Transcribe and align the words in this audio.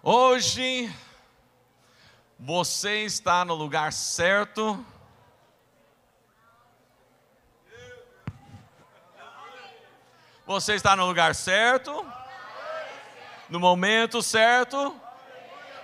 Hoje 0.00 0.94
você 2.38 3.00
está 3.00 3.44
no 3.44 3.54
lugar 3.54 3.92
certo. 3.92 4.86
Você 10.46 10.74
está 10.74 10.94
no 10.94 11.04
lugar 11.04 11.34
certo, 11.34 12.06
no 13.50 13.58
momento 13.58 14.22
certo, 14.22 14.98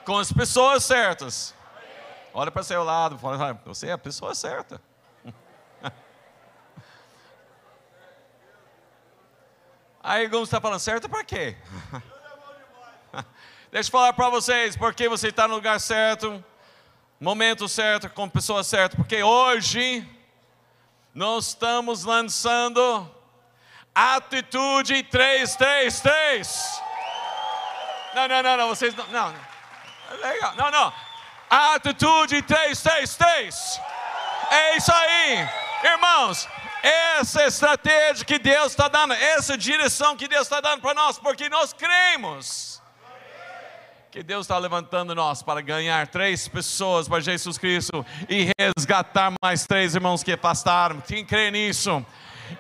com 0.07 0.17
as 0.17 0.33
pessoas 0.33 0.85
certas. 0.85 1.53
Olha 2.33 2.53
para 2.53 2.63
seu 2.63 2.85
lado, 2.85 3.19
fala, 3.19 3.61
você 3.65 3.89
é 3.89 3.93
a 3.93 3.99
pessoa 3.99 4.33
certa. 4.35 4.81
Aí 10.03 10.25
alguns 10.25 10.45
está 10.45 10.61
falando, 10.61 10.81
certo 10.81 11.09
para 11.09 11.25
quê? 11.25 11.57
Deixa 13.75 13.89
eu 13.89 13.91
falar 13.91 14.13
para 14.13 14.29
vocês, 14.29 14.77
porque 14.77 15.09
você 15.09 15.31
está 15.31 15.49
no 15.49 15.57
lugar 15.57 15.81
certo, 15.81 16.45
momento 17.19 17.69
certo, 17.69 18.09
com 18.09 18.29
pessoa 18.29 18.63
certa, 18.63 18.97
porque 18.97 19.21
hoje 19.21 20.09
nós 21.13 21.49
estamos 21.49 22.05
lançando 22.05 23.13
Atitude 23.93 25.03
333. 25.03 26.83
Não, 28.15 28.29
não, 28.29 28.43
não, 28.45 28.57
não, 28.59 28.69
vocês 28.69 28.95
não, 28.95 29.09
não. 29.09 29.35
Legal, 30.21 30.55
não, 30.55 30.71
não. 30.71 30.93
Atitude 31.51 32.43
333. 32.43 33.81
É 34.53 34.77
isso 34.77 34.93
aí, 34.93 35.49
irmãos. 35.83 36.49
Essa 36.81 37.43
é 37.43 37.47
estratégia 37.49 38.25
que 38.25 38.39
Deus 38.39 38.71
está 38.71 38.87
dando, 38.87 39.15
essa 39.15 39.59
direção 39.59 40.17
que 40.17 40.29
Deus 40.29 40.43
está 40.43 40.61
dando 40.61 40.81
para 40.81 40.95
nós, 40.95 41.19
porque 41.19 41.49
nós 41.49 41.73
cremos 41.73 42.84
que 44.15 44.23
Deus 44.23 44.45
está 44.45 44.57
levantando 44.59 45.13
nós 45.13 45.43
para 45.43 45.61
ganhar 45.61 46.07
três 46.07 46.47
pessoas 46.47 47.09
para 47.09 47.19
Jesus 47.19 47.59
Cristo 47.59 48.07
e 48.29 48.49
resgatar 48.57 49.33
mais 49.43 49.67
três 49.67 49.97
irmãos 49.97 50.23
que 50.23 50.31
afastaram. 50.31 51.01
Quem 51.01 51.25
crê 51.25 51.51
nisso? 51.51 52.07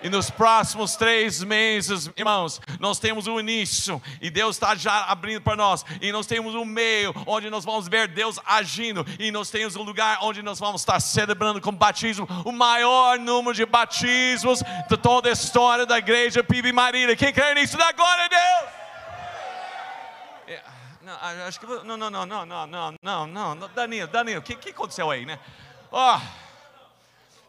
E 0.02 0.08
nos 0.08 0.30
próximos 0.30 0.96
três 0.96 1.44
meses, 1.44 2.10
irmãos, 2.16 2.60
nós 2.80 2.98
temos 2.98 3.28
o 3.28 3.34
um 3.34 3.38
início, 3.38 4.02
e 4.20 4.30
Deus 4.30 4.56
está 4.56 4.74
já 4.74 5.04
abrindo 5.04 5.42
para 5.42 5.54
nós, 5.54 5.84
e 6.00 6.10
nós 6.10 6.26
temos 6.26 6.56
um 6.56 6.64
meio 6.64 7.14
onde 7.24 7.48
nós 7.48 7.64
vamos 7.64 7.86
ver 7.86 8.08
Deus 8.08 8.40
agindo, 8.44 9.06
e 9.20 9.30
nós 9.30 9.48
temos 9.48 9.76
um 9.76 9.82
lugar 9.84 10.18
onde 10.22 10.42
nós 10.42 10.58
vamos 10.58 10.80
estar 10.80 10.98
celebrando 10.98 11.60
com 11.60 11.70
batismo 11.70 12.26
o 12.44 12.50
maior 12.50 13.16
número 13.16 13.54
de 13.54 13.64
batismos 13.64 14.60
de 14.88 14.96
toda 14.96 15.28
a 15.28 15.32
história 15.32 15.86
da 15.86 15.98
igreja 15.98 16.42
Pibe 16.42 16.72
Marília. 16.72 17.14
Quem 17.14 17.32
crê 17.32 17.54
nisso, 17.54 17.78
dá 17.78 17.92
glória 17.92 18.24
a 18.24 18.28
Deus! 18.28 18.74
É, 20.48 20.73
não, 21.04 21.46
acho 21.46 21.60
que. 21.60 21.66
Não, 21.66 21.96
não, 21.96 22.10
não, 22.10 22.26
não, 22.26 22.46
não, 22.46 22.96
não, 23.02 23.26
não. 23.26 23.68
Danilo, 23.68 24.08
Danilo, 24.08 24.40
o 24.40 24.42
que, 24.42 24.56
que 24.56 24.70
aconteceu 24.70 25.10
aí, 25.10 25.26
né? 25.26 25.38
Ó, 25.92 26.16
oh, 26.16 26.20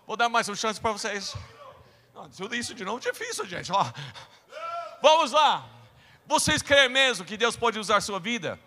vou 0.05 0.17
dar 0.17 0.27
mais 0.27 0.49
uma 0.49 0.55
chance 0.55 0.79
para 0.79 0.91
vocês. 0.91 1.33
Não, 2.13 2.29
tudo 2.29 2.55
isso 2.55 2.73
de 2.73 2.83
novo 2.83 2.97
é 2.97 3.11
difícil, 3.11 3.45
gente. 3.45 3.71
Ó. 3.71 3.85
Vamos 5.01 5.31
lá. 5.31 5.65
Vocês 6.25 6.61
creem 6.61 6.89
mesmo 6.89 7.23
que 7.23 7.37
Deus 7.37 7.55
pode 7.55 7.79
usar 7.79 8.01
sua 8.01 8.19
vida? 8.19 8.59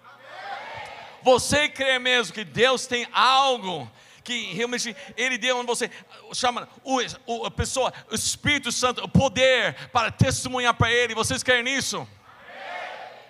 Você 1.22 1.68
crê 1.68 1.98
mesmo 1.98 2.32
que 2.32 2.44
Deus 2.44 2.86
tem 2.86 3.06
algo 3.12 3.90
que 4.24 4.52
realmente 4.54 4.94
Ele 5.16 5.36
deu 5.36 5.58
a 5.60 5.62
você, 5.64 5.90
chama 6.32 6.68
o, 6.84 7.44
a 7.44 7.50
pessoa, 7.50 7.92
o 8.10 8.14
Espírito 8.14 8.70
Santo, 8.70 9.02
o 9.02 9.08
poder 9.08 9.88
para 9.90 10.10
testemunhar 10.10 10.74
para 10.74 10.90
Ele. 10.90 11.14
Vocês 11.14 11.42
creem 11.42 11.64
nisso? 11.64 12.06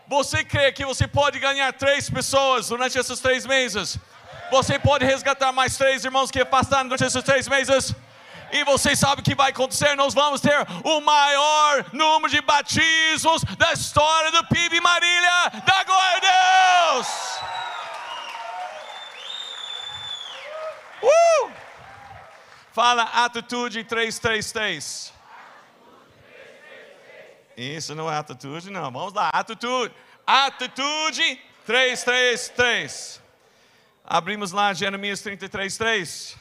Você 0.08 0.42
crê 0.42 0.72
que 0.72 0.86
você 0.86 1.06
pode 1.06 1.38
ganhar 1.38 1.70
três 1.74 2.08
pessoas 2.08 2.68
durante 2.68 2.98
esses 2.98 3.20
três 3.20 3.44
meses? 3.44 3.98
Você 4.50 4.78
pode 4.78 5.04
resgatar 5.04 5.52
mais 5.52 5.76
três 5.76 6.02
irmãos 6.02 6.30
que 6.30 6.40
afastaram 6.40 6.84
durante 6.84 7.04
esses 7.04 7.22
três 7.22 7.46
meses? 7.46 7.94
E 8.50 8.64
vocês 8.64 8.98
sabem 8.98 9.20
o 9.20 9.22
que 9.22 9.34
vai 9.34 9.50
acontecer? 9.50 9.94
Nós 9.96 10.14
vamos 10.14 10.40
ter 10.40 10.66
o 10.82 11.00
maior 11.02 11.84
número 11.92 12.32
de 12.32 12.40
batismos 12.40 13.44
da 13.58 13.74
história 13.74 14.32
do 14.32 14.46
PIB 14.46 14.80
Marília. 14.80 15.50
Da 15.66 15.84
glória 15.84 16.16
a 16.16 16.94
Deus! 16.94 17.08
Uh! 21.02 21.52
Fala 22.72 23.02
atitude 23.02 23.84
333. 23.84 25.17
Isso 27.58 27.92
não 27.92 28.08
é 28.08 28.16
atitude, 28.16 28.70
não. 28.70 28.88
Vamos 28.92 29.12
lá, 29.12 29.30
atitude. 29.30 29.92
Atitude 30.24 31.42
333. 31.66 33.20
Abrimos 34.04 34.52
lá 34.52 34.72
Jeremias 34.72 35.20
33, 35.22 35.76
3. 35.76 36.36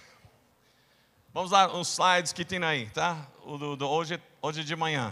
Vamos 1.34 1.50
lá, 1.50 1.74
os 1.76 1.94
slides 1.94 2.32
que 2.32 2.46
tem 2.46 2.64
aí, 2.64 2.88
tá? 2.92 3.26
O 3.44 3.58
do, 3.58 3.76
do 3.76 3.90
hoje, 3.90 4.22
hoje 4.44 4.64
de 4.64 4.76
manhã. 4.76 5.12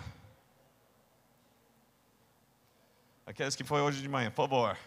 Aqueles 3.26 3.56
que 3.56 3.64
foi 3.64 3.82
hoje 3.82 4.00
de 4.00 4.08
manhã, 4.08 4.30
por 4.30 4.48
favor. 4.48 4.78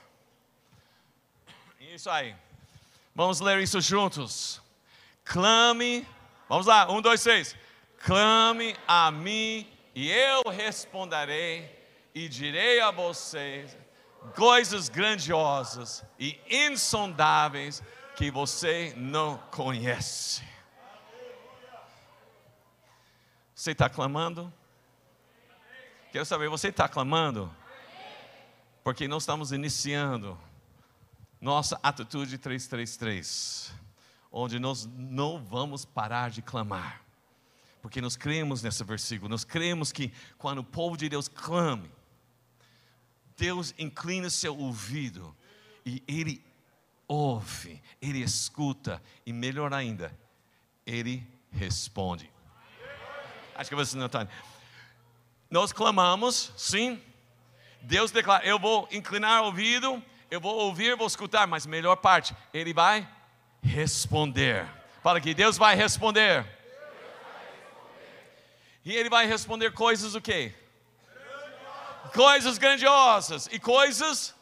Isso 1.80 2.08
aí. 2.08 2.32
Vamos 3.12 3.40
ler 3.40 3.58
isso 3.58 3.80
juntos. 3.80 4.62
Clame. 5.24 6.06
Vamos 6.48 6.66
lá, 6.66 6.88
um, 6.88 7.02
dois, 7.02 7.24
três. 7.24 7.56
Clame 8.04 8.76
a 8.86 9.10
mim 9.10 9.66
e 10.00 10.12
eu 10.12 10.42
responderei 10.48 11.76
e 12.14 12.28
direi 12.28 12.80
a 12.80 12.92
vocês 12.92 13.76
coisas 14.36 14.88
grandiosas 14.88 16.04
e 16.16 16.40
insondáveis 16.48 17.82
que 18.14 18.30
você 18.30 18.94
não 18.96 19.38
conhece. 19.50 20.46
Você 23.52 23.72
está 23.72 23.88
clamando? 23.88 24.54
Quero 26.12 26.24
saber, 26.24 26.48
você 26.48 26.68
está 26.68 26.88
clamando? 26.88 27.52
Porque 28.84 29.08
nós 29.08 29.24
estamos 29.24 29.50
iniciando 29.50 30.38
nossa 31.40 31.76
atitude 31.82 32.38
333, 32.38 33.74
onde 34.30 34.60
nós 34.60 34.86
não 34.86 35.42
vamos 35.42 35.84
parar 35.84 36.30
de 36.30 36.40
clamar, 36.40 37.02
porque 37.80 38.00
nós 38.00 38.16
cremos 38.16 38.62
nesse 38.62 38.82
versículo, 38.84 39.28
nós 39.28 39.44
cremos 39.44 39.92
que 39.92 40.12
quando 40.36 40.58
o 40.58 40.64
povo 40.64 40.96
de 40.96 41.08
Deus 41.08 41.28
clame, 41.28 41.90
Deus 43.36 43.72
inclina 43.78 44.28
seu 44.28 44.56
ouvido 44.56 45.34
e 45.86 46.02
Ele 46.08 46.44
ouve, 47.06 47.80
Ele 48.02 48.20
escuta 48.20 49.02
e 49.24 49.32
melhor 49.32 49.72
ainda, 49.72 50.16
Ele 50.84 51.26
responde. 51.50 52.30
Acho 53.54 53.70
que 53.70 53.76
você 53.76 53.96
não 53.96 54.06
está. 54.06 54.26
Nós 55.50 55.72
clamamos, 55.72 56.52
sim. 56.56 57.00
Deus 57.80 58.10
declara: 58.10 58.44
Eu 58.44 58.58
vou 58.58 58.88
inclinar 58.90 59.42
o 59.42 59.46
ouvido, 59.46 60.02
eu 60.30 60.40
vou 60.40 60.54
ouvir, 60.56 60.96
vou 60.96 61.06
escutar, 61.06 61.46
mas 61.46 61.64
melhor 61.64 61.96
parte, 61.96 62.34
Ele 62.52 62.74
vai 62.74 63.08
responder. 63.62 64.68
Fala 65.02 65.20
que 65.20 65.32
Deus 65.32 65.56
vai 65.56 65.74
responder. 65.74 66.57
E 68.84 68.92
Ele 68.92 69.10
vai 69.10 69.26
responder 69.26 69.72
coisas 69.72 70.14
o 70.14 70.20
quê? 70.20 70.54
Grandiosas. 71.04 72.12
Coisas 72.14 72.58
grandiosas 72.58 73.48
e 73.52 73.58
coisas 73.58 74.34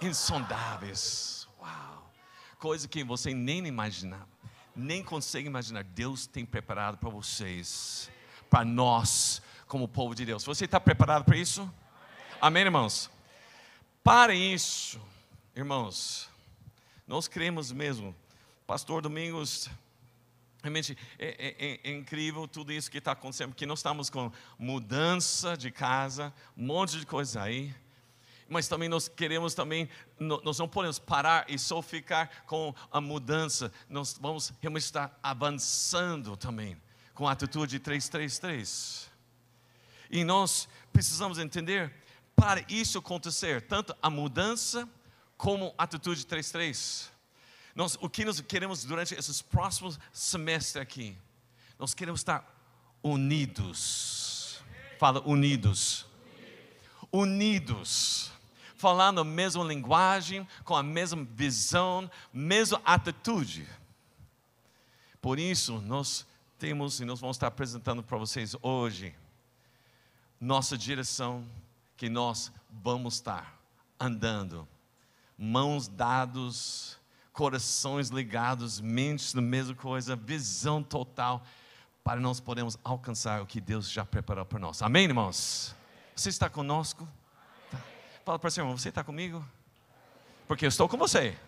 insondáveis. 0.00 1.48
Uau! 1.60 2.12
Coisa 2.58 2.86
que 2.86 3.02
você 3.04 3.32
nem 3.32 3.66
imaginava, 3.66 4.28
nem 4.74 5.02
consegue 5.02 5.46
imaginar. 5.46 5.84
Deus 5.84 6.26
tem 6.26 6.44
preparado 6.44 6.98
para 6.98 7.08
vocês 7.08 8.10
para 8.48 8.64
nós, 8.64 9.42
como 9.66 9.86
povo 9.86 10.14
de 10.14 10.24
Deus. 10.24 10.44
Você 10.44 10.64
está 10.64 10.80
preparado 10.80 11.24
para 11.24 11.36
isso? 11.36 11.70
Amém, 12.40 12.64
irmãos? 12.64 13.10
Para 14.02 14.34
isso, 14.34 15.00
irmãos, 15.54 16.28
nós 17.06 17.28
cremos 17.28 17.70
mesmo. 17.72 18.14
Pastor 18.66 19.02
Domingos, 19.02 19.68
realmente 20.62 20.96
é, 21.18 21.26
é, 21.26 21.66
é, 21.66 21.80
é 21.84 21.92
incrível 21.92 22.48
tudo 22.48 22.72
isso 22.72 22.90
que 22.90 22.98
está 22.98 23.12
acontecendo, 23.12 23.50
porque 23.50 23.66
nós 23.66 23.78
estamos 23.78 24.10
com 24.10 24.30
mudança 24.58 25.56
de 25.56 25.70
casa, 25.70 26.32
um 26.56 26.66
monte 26.66 26.98
de 26.98 27.06
coisa 27.06 27.42
aí 27.42 27.74
mas 28.48 28.66
também 28.66 28.88
nós 28.88 29.08
queremos 29.08 29.54
também, 29.54 29.88
nós 30.18 30.58
não 30.58 30.66
podemos 30.66 30.98
parar 30.98 31.44
e 31.48 31.58
só 31.58 31.82
ficar 31.82 32.44
com 32.46 32.74
a 32.90 33.00
mudança, 33.00 33.70
nós 33.88 34.18
vamos 34.18 34.52
realmente 34.60 34.84
estar 34.84 35.18
avançando 35.22 36.36
também 36.36 36.80
com 37.12 37.28
a 37.28 37.32
atitude 37.32 37.78
333. 37.78 39.10
E 40.10 40.24
nós 40.24 40.66
precisamos 40.92 41.38
entender, 41.38 41.92
para 42.34 42.64
isso 42.68 42.98
acontecer, 42.98 43.60
tanto 43.62 43.94
a 44.00 44.08
mudança 44.08 44.88
como 45.36 45.74
a 45.76 45.84
atitude 45.84 46.24
33. 46.24 47.12
Nós, 47.78 47.96
o 48.00 48.10
que 48.10 48.24
nós 48.24 48.40
queremos 48.40 48.84
durante 48.84 49.14
esses 49.14 49.40
próximos 49.40 50.00
semestres 50.12 50.82
aqui, 50.82 51.16
nós 51.78 51.94
queremos 51.94 52.18
estar 52.20 52.44
unidos. 53.00 54.60
Fala 54.98 55.22
unidos. 55.24 56.04
Unidos 57.12 58.32
falando 58.74 59.20
a 59.20 59.24
mesma 59.24 59.62
linguagem, 59.62 60.46
com 60.64 60.74
a 60.74 60.82
mesma 60.82 61.24
visão, 61.32 62.10
mesma 62.32 62.80
atitude. 62.84 63.68
Por 65.20 65.38
isso, 65.38 65.80
nós 65.80 66.26
temos 66.58 66.98
e 66.98 67.04
nós 67.04 67.20
vamos 67.20 67.36
estar 67.36 67.46
apresentando 67.46 68.02
para 68.02 68.18
vocês 68.18 68.56
hoje 68.60 69.14
nossa 70.40 70.76
direção 70.76 71.46
que 71.96 72.08
nós 72.08 72.52
vamos 72.82 73.14
estar 73.14 73.56
andando, 74.00 74.66
mãos 75.36 75.86
dados, 75.86 76.97
corações 77.38 78.08
ligados, 78.08 78.80
mentes 78.80 79.32
na 79.32 79.40
mesma 79.40 79.72
coisa, 79.72 80.16
visão 80.16 80.82
total, 80.82 81.40
para 82.02 82.20
nós 82.20 82.40
podermos 82.40 82.76
alcançar 82.82 83.40
o 83.40 83.46
que 83.46 83.60
Deus 83.60 83.88
já 83.88 84.04
preparou 84.04 84.44
para 84.44 84.58
nós. 84.58 84.82
Amém, 84.82 85.04
irmãos? 85.04 85.72
Você 86.16 86.30
está 86.30 86.50
conosco? 86.50 87.06
Tá. 87.70 87.78
Fala 88.24 88.40
para 88.40 88.48
o 88.48 88.50
seu 88.50 88.64
irmão, 88.64 88.76
você 88.76 88.88
está 88.88 89.04
comigo? 89.04 89.46
Porque 90.48 90.64
eu 90.64 90.68
estou 90.68 90.88
com 90.88 90.96
você. 90.96 91.38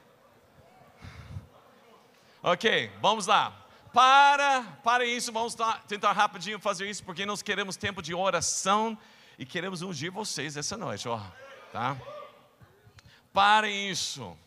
Ok, 2.40 2.92
vamos 3.02 3.26
lá. 3.26 3.66
Para, 3.92 4.62
para 4.84 5.04
isso, 5.04 5.32
vamos 5.32 5.56
tentar 5.88 6.12
rapidinho 6.12 6.60
fazer 6.60 6.88
isso, 6.88 7.02
porque 7.02 7.26
nós 7.26 7.42
queremos 7.42 7.76
tempo 7.76 8.00
de 8.00 8.14
oração 8.14 8.96
e 9.36 9.44
queremos 9.44 9.82
ungir 9.82 10.12
vocês 10.12 10.56
essa 10.56 10.76
noite, 10.76 11.08
ó, 11.08 11.20
tá? 11.72 11.96
Para 13.32 13.68
isso, 13.68 14.38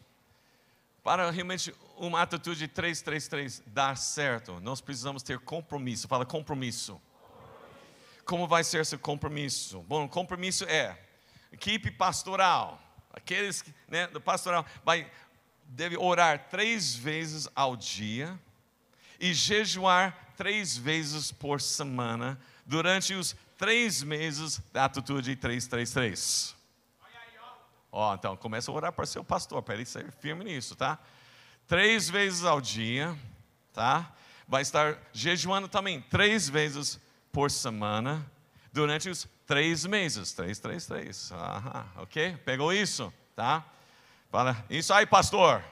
para 1.03 1.29
realmente 1.29 1.75
uma 1.97 2.21
atitude 2.21 2.67
333 2.67 3.61
dar 3.67 3.97
certo, 3.97 4.59
nós 4.61 4.79
precisamos 4.79 5.21
ter 5.21 5.38
compromisso. 5.39 6.07
Fala 6.07 6.25
compromisso. 6.25 7.00
Como 8.25 8.47
vai 8.47 8.63
ser 8.63 8.81
esse 8.81 8.97
compromisso? 8.97 9.81
Bom, 9.81 10.07
compromisso 10.07 10.63
é 10.63 10.97
equipe 11.51 11.91
pastoral, 11.91 12.81
aqueles 13.11 13.63
né, 13.88 14.07
do 14.07 14.21
pastoral 14.21 14.65
vai 14.83 15.11
deve 15.65 15.97
orar 15.97 16.50
três 16.50 16.95
vezes 16.95 17.47
ao 17.55 17.75
dia 17.75 18.39
e 19.19 19.33
jejuar 19.33 20.33
três 20.38 20.77
vezes 20.77 21.31
por 21.31 21.61
semana 21.61 22.39
durante 22.65 23.13
os 23.13 23.35
três 23.57 24.03
meses 24.03 24.61
da 24.71 24.85
atitude 24.85 25.35
333. 25.35 26.62
Ó, 27.95 28.16
então 28.16 28.36
começa 28.36 28.72
a 28.72 28.74
orar 28.74 28.92
para 28.92 29.06
seu 29.06 29.24
pastor, 29.24 29.62
para 29.62 29.75
ele 29.75 29.86
ser 29.86 30.12
firme 30.13 30.44
nisso, 30.44 30.75
tá? 30.75 30.98
Três 31.68 32.10
vezes 32.10 32.44
ao 32.44 32.60
dia, 32.60 33.16
tá? 33.72 34.12
Vai 34.48 34.63
estar 34.63 34.98
jejuando 35.13 35.68
também 35.68 36.01
três 36.01 36.50
vezes 36.50 37.00
por 37.31 37.51
semana 37.51 38.25
durante 38.74 39.12
os 39.12 39.28
três 39.45 39.86
meses. 39.86 40.34
Três, 40.34 40.57
três, 40.57 40.88
três. 40.88 41.31
Aham, 41.31 41.86
ok? 41.98 42.36
Pegou 42.38 42.74
isso, 42.74 43.13
tá? 43.36 43.63
Fala, 44.31 44.66
isso 44.72 44.92
aí, 44.92 45.06
pastor. 45.06 45.63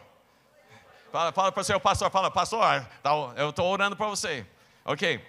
Fala, 1.11 1.31
fala 1.31 1.51
para 1.51 1.61
o 1.61 1.63
seu 1.63 1.79
pastor, 1.79 2.11
fala, 2.11 2.29
pastor, 2.29 2.85
tá, 3.01 3.09
eu 3.35 3.49
estou 3.49 3.65
orando 3.65 3.95
para 3.95 4.07
você. 4.07 4.45
Ok. 4.85 5.27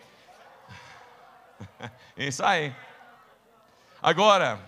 Isso 2.17 2.45
aí. 2.45 2.75
Agora, 4.01 4.61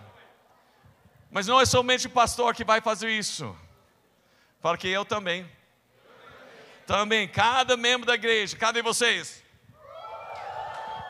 mas 1.35 1.47
não 1.47 1.59
é 1.59 1.65
somente 1.65 2.07
o 2.07 2.09
pastor 2.09 2.55
que 2.55 2.63
vai 2.63 2.79
fazer 2.79 3.09
isso. 3.09 3.53
Fala 4.61 4.77
que 4.77 4.87
eu 4.87 5.03
também. 5.03 5.45
Também, 6.87 7.27
cada 7.27 7.75
membro 7.75 8.07
da 8.07 8.15
igreja, 8.15 8.55
cada 8.55 8.79
de 8.79 8.81
vocês. 8.81 9.43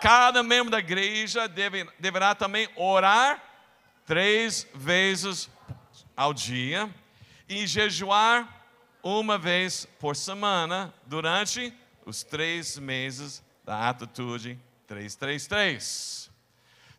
Cada 0.01 0.41
membro 0.41 0.71
da 0.71 0.79
igreja 0.79 1.47
deve, 1.47 1.87
deverá 1.99 2.33
também 2.33 2.67
orar 2.75 3.39
três 4.03 4.67
vezes 4.73 5.47
ao 6.17 6.33
dia 6.33 6.89
e 7.47 7.67
jejuar 7.67 8.65
uma 9.03 9.37
vez 9.37 9.85
por 9.99 10.15
semana 10.15 10.91
durante 11.05 11.71
os 12.03 12.23
três 12.23 12.79
meses 12.79 13.43
da 13.63 13.89
atitude 13.89 14.59
333. 14.87 16.31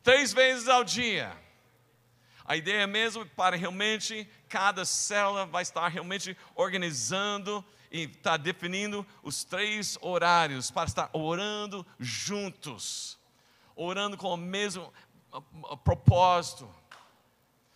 Três 0.05 0.33
vezes 0.33 0.69
ao 0.69 0.85
dia. 0.85 1.46
A 2.47 2.57
ideia 2.57 2.83
é 2.83 2.87
mesmo 2.87 3.27
para 3.27 3.57
realmente 3.57 4.29
cada 4.49 4.85
célula 4.85 5.47
vai 5.47 5.63
estar 5.63 5.89
realmente 5.89 6.37
organizando 6.55 7.65
e 7.91 8.03
está 8.03 8.37
definindo 8.37 9.05
os 9.21 9.43
três 9.43 9.99
horários 10.01 10.71
para 10.71 10.87
estar 10.87 11.11
orando 11.13 11.85
juntos, 11.99 13.19
orando 13.75 14.17
com 14.17 14.33
o 14.33 14.37
mesmo 14.37 14.93
propósito. 15.83 16.73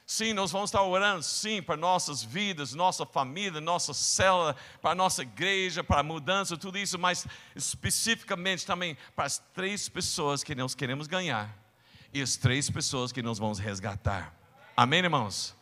Sim, 0.06 0.32
nós 0.34 0.52
vamos 0.52 0.70
estar 0.70 0.82
orando, 0.82 1.22
sim, 1.22 1.60
para 1.62 1.76
nossas 1.76 2.22
vidas, 2.22 2.72
nossa 2.72 3.04
família, 3.04 3.60
nossa 3.60 3.92
célula, 3.92 4.54
para 4.80 4.94
nossa 4.94 5.22
igreja, 5.22 5.82
para 5.82 6.00
a 6.00 6.04
mudança, 6.04 6.56
tudo 6.56 6.78
isso, 6.78 6.98
mas 6.98 7.26
especificamente 7.56 8.64
também 8.64 8.96
para 9.16 9.24
as 9.24 9.38
três 9.52 9.88
pessoas 9.88 10.44
que 10.44 10.54
nós 10.54 10.74
queremos 10.74 11.08
ganhar 11.08 11.56
e 12.12 12.20
as 12.20 12.36
três 12.36 12.70
pessoas 12.70 13.12
que 13.12 13.22
nós 13.22 13.38
vamos 13.38 13.58
resgatar. 13.58 14.39
Amém, 14.82 15.00
irmãos? 15.00 15.54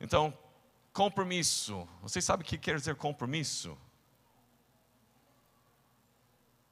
Então, 0.00 0.36
compromisso. 0.92 1.88
Vocês 2.02 2.24
sabem 2.24 2.44
o 2.44 2.48
que 2.48 2.58
quer 2.58 2.74
dizer 2.74 2.96
compromisso? 2.96 3.78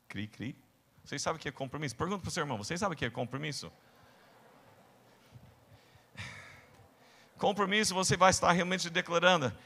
Cri, 0.08 0.26
cri. 0.26 0.56
Vocês 1.04 1.22
sabem 1.22 1.38
o 1.38 1.40
que 1.40 1.48
é 1.48 1.52
compromisso? 1.52 1.94
Pergunta 1.94 2.22
para 2.22 2.28
o 2.28 2.32
seu 2.32 2.42
irmão, 2.42 2.58
vocês 2.58 2.80
sabem 2.80 2.96
o 2.96 2.98
que 2.98 3.04
é 3.04 3.10
compromisso? 3.10 3.70
Compromisso 7.38 7.94
você 7.94 8.16
vai 8.16 8.30
estar 8.30 8.50
realmente 8.50 8.90
declarando, 8.90 9.56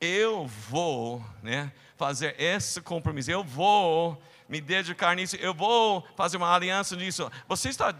eu 0.00 0.46
vou 0.46 1.24
né, 1.42 1.72
fazer 1.96 2.40
esse 2.40 2.80
compromisso, 2.80 3.32
eu 3.32 3.42
vou 3.42 4.22
me 4.48 4.60
dedicar 4.60 5.16
nisso, 5.16 5.34
eu 5.34 5.52
vou 5.52 6.06
fazer 6.16 6.36
uma 6.36 6.54
aliança 6.54 6.94
nisso. 6.94 7.28
Você 7.48 7.68
está 7.68 7.92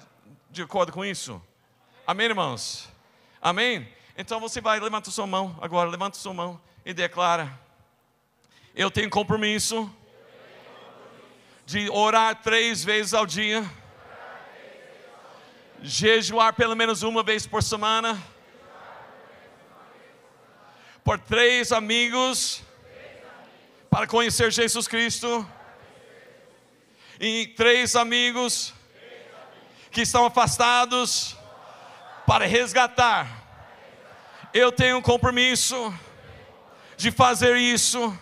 de 0.49 0.63
acordo 0.63 0.93
com 0.93 1.05
isso? 1.05 1.43
Amém, 2.07 2.27
irmãos? 2.27 2.97
Amém? 3.41 3.89
Então 4.17 4.41
você 4.41 4.61
vai, 4.61 4.81
levanta 4.81 5.13
sua 5.13 5.27
mão 5.29 5.57
agora, 5.61 5.89
levanta 5.89 6.19
sua 6.19 6.35
mão 6.35 6.61
e 6.85 6.93
declara: 6.93 7.57
Eu 8.75 8.91
tenho 8.91 9.09
compromisso 9.09 9.89
de 11.65 11.89
orar 11.89 12.43
três 12.43 12.83
vezes 12.83 13.15
ao 13.15 13.25
dia, 13.25 13.65
jejuar 15.81 16.53
pelo 16.55 16.75
menos 16.75 17.05
uma 17.05 17.23
vez 17.23 17.47
por 17.47 17.63
semana, 17.63 18.21
por 21.05 21.21
três 21.21 21.71
amigos, 21.71 22.61
para 23.89 24.05
conhecer 24.09 24.51
Jesus 24.51 24.89
Cristo, 24.89 25.49
e 27.21 27.47
três 27.57 27.95
amigos 27.95 28.75
que 29.93 30.01
estão 30.01 30.27
afastados 30.27 31.38
para 32.29 32.45
resgatar. 32.45 33.27
Eu 34.53 34.71
tenho 34.71 34.99
um 34.99 35.03
compromisso 35.03 35.95
de 36.95 37.11
fazer 37.11 37.57
isso 37.57 38.15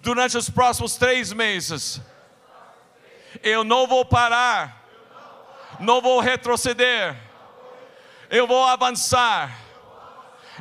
durante 0.00 0.38
os 0.38 0.48
próximos 0.48 0.94
três 0.94 1.32
meses. 1.32 2.00
Eu 3.42 3.64
não 3.64 3.88
vou 3.88 4.04
parar, 4.04 4.84
não 5.80 6.00
vou 6.00 6.20
retroceder, 6.20 7.16
eu 8.30 8.46
vou 8.46 8.64
avançar, 8.64 9.50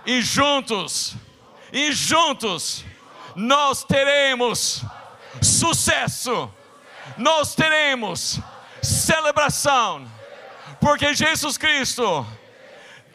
e 0.04 0.20
juntos, 0.24 1.16
e 1.72 1.92
juntos, 1.92 2.84
nós 3.36 3.84
teremos 3.84 4.84
sucesso, 5.44 6.52
nós 7.18 7.54
teremos 7.54 8.40
celebração, 8.82 10.12
porque 10.82 11.14
Jesus 11.14 11.56
Cristo 11.56 12.26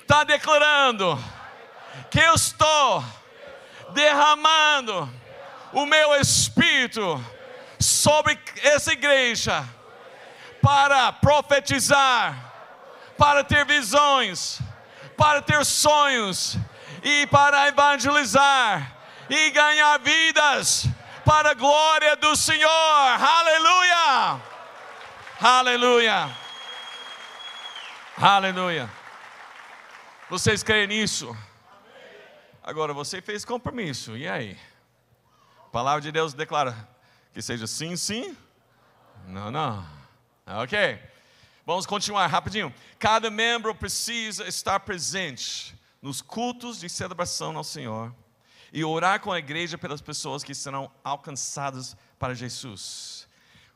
está 0.03 0.25
declarando 0.25 1.17
que 2.11 2.19
eu 2.19 2.35
estou 2.35 3.05
derramando 3.91 5.09
o 5.73 5.87
meu 5.87 6.17
espírito 6.17 7.25
sobre 7.79 8.39
essa 8.63 8.93
igreja 8.93 9.65
para 10.61 11.13
profetizar, 11.13 12.35
para 13.17 13.43
ter 13.45 13.65
visões, 13.65 14.61
para 15.17 15.41
ter 15.41 15.65
sonhos 15.65 16.57
e 17.03 17.27
para 17.29 17.69
evangelizar 17.69 18.97
e 19.31 19.51
ganhar 19.51 19.99
vidas 20.01 20.87
para 21.25 21.53
a 21.53 21.55
glória 21.55 22.17
do 22.17 22.35
Senhor. 22.37 22.69
Aleluia! 22.69 24.41
Aleluia! 25.41 26.31
Aleluia! 28.21 29.02
Vocês 30.33 30.63
creem 30.63 30.87
nisso? 30.87 31.37
Agora, 32.63 32.95
você 32.95 33.21
fez 33.21 33.45
compromisso, 33.45 34.17
e 34.17 34.27
aí? 34.27 34.59
A 35.59 35.69
palavra 35.69 36.01
de 36.01 36.11
Deus 36.11 36.33
declara 36.33 36.89
que 37.35 37.43
seja 37.43 37.67
sim, 37.67 37.97
sim, 37.97 38.35
não, 39.27 39.51
não. 39.51 39.87
Ok. 40.47 40.99
Vamos 41.67 41.85
continuar 41.85 42.29
rapidinho. 42.29 42.75
Cada 42.99 43.31
membro 43.31 43.75
precisa 43.75 44.49
estar 44.49 44.81
presente 44.81 45.79
nos 46.01 46.23
cultos 46.23 46.81
de 46.81 46.89
celebração 46.89 47.55
ao 47.55 47.63
Senhor 47.63 48.11
e 48.73 48.83
orar 48.83 49.21
com 49.21 49.31
a 49.31 49.39
igreja 49.39 49.77
pelas 49.77 50.01
pessoas 50.01 50.43
que 50.43 50.55
serão 50.55 50.91
alcançadas 51.05 51.95
para 52.19 52.33
Jesus. 52.33 53.29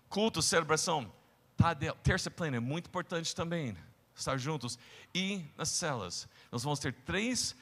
Culto, 0.08 0.40
celebração, 0.40 1.12
terça 2.02 2.30
plena 2.30 2.56
é 2.56 2.60
muito 2.60 2.86
importante 2.86 3.36
também, 3.36 3.76
estar 4.14 4.38
juntos. 4.38 4.78
E 5.14 5.44
nas 5.58 5.68
celas, 5.68 6.26
nós 6.50 6.62
vamos 6.62 6.78
ter 6.78 6.92
três 6.92 7.54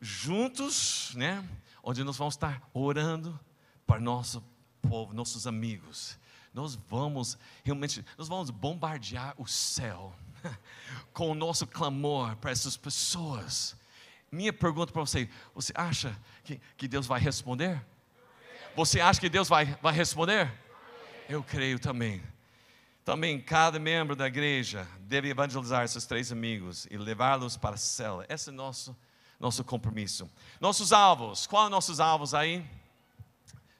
juntos, 0.00 1.12
né? 1.14 1.46
Onde 1.82 2.04
nós 2.04 2.16
vamos 2.16 2.34
estar 2.34 2.62
orando 2.72 3.38
para 3.86 4.00
nosso 4.00 4.42
povo, 4.82 5.12
nossos 5.12 5.46
amigos. 5.46 6.18
Nós 6.52 6.74
vamos 6.88 7.38
realmente, 7.62 8.04
nós 8.18 8.28
vamos 8.28 8.50
bombardear 8.50 9.34
o 9.38 9.46
céu 9.46 10.14
com 11.12 11.30
o 11.30 11.34
nosso 11.34 11.66
clamor 11.66 12.36
para 12.36 12.50
essas 12.50 12.76
pessoas. 12.76 13.76
Minha 14.30 14.52
pergunta 14.52 14.92
para 14.92 15.00
você: 15.00 15.28
você 15.54 15.72
acha 15.74 16.16
que, 16.44 16.60
que 16.76 16.88
Deus 16.88 17.06
vai 17.06 17.20
responder? 17.20 17.84
Você 18.76 19.00
acha 19.00 19.20
que 19.20 19.28
Deus 19.28 19.48
vai, 19.48 19.66
vai 19.82 19.92
responder? 19.92 20.52
Eu 21.28 21.42
creio 21.42 21.78
também. 21.78 22.22
Também 23.04 23.40
cada 23.40 23.78
membro 23.78 24.14
da 24.14 24.26
igreja 24.26 24.86
deve 25.00 25.30
evangelizar 25.30 25.84
esses 25.84 26.04
três 26.06 26.30
amigos 26.30 26.86
e 26.90 26.96
levá-los 26.96 27.56
para 27.56 27.74
a 27.74 27.78
cela. 27.78 28.26
Esse 28.28 28.50
é 28.50 28.52
nosso, 28.52 28.96
nosso 29.38 29.64
compromisso. 29.64 30.30
Nossos 30.60 30.92
alvos, 30.92 31.46
quais 31.46 31.64
são 31.64 31.70
nossos 31.70 32.00
alvos 32.00 32.34
aí? 32.34 32.64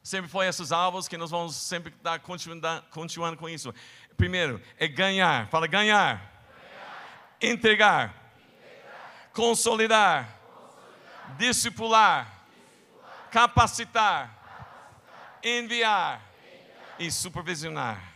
Sempre 0.02 0.30
foi 0.30 0.46
esses 0.46 0.72
alvos 0.72 1.06
que 1.06 1.18
nós 1.18 1.30
vamos 1.30 1.54
sempre 1.54 1.92
estar 1.92 2.18
continuando, 2.20 2.82
continuando 2.90 3.36
com 3.36 3.48
isso. 3.48 3.72
Primeiro, 4.16 4.60
é 4.78 4.88
ganhar. 4.88 5.46
Fala 5.48 5.66
ganhar. 5.66 6.16
ganhar. 6.16 7.52
Entregar. 7.52 8.14
Entregar. 8.58 9.30
Consolidar. 9.34 10.38
Consolidar. 10.54 11.36
Discipular. 11.36 12.24
Discipular. 12.24 13.30
Capacitar. 13.30 14.28
Capacitar. 14.28 15.40
Enviar. 15.44 16.22
Enviar. 16.42 16.96
E 16.98 17.10
supervisionar. 17.12 18.10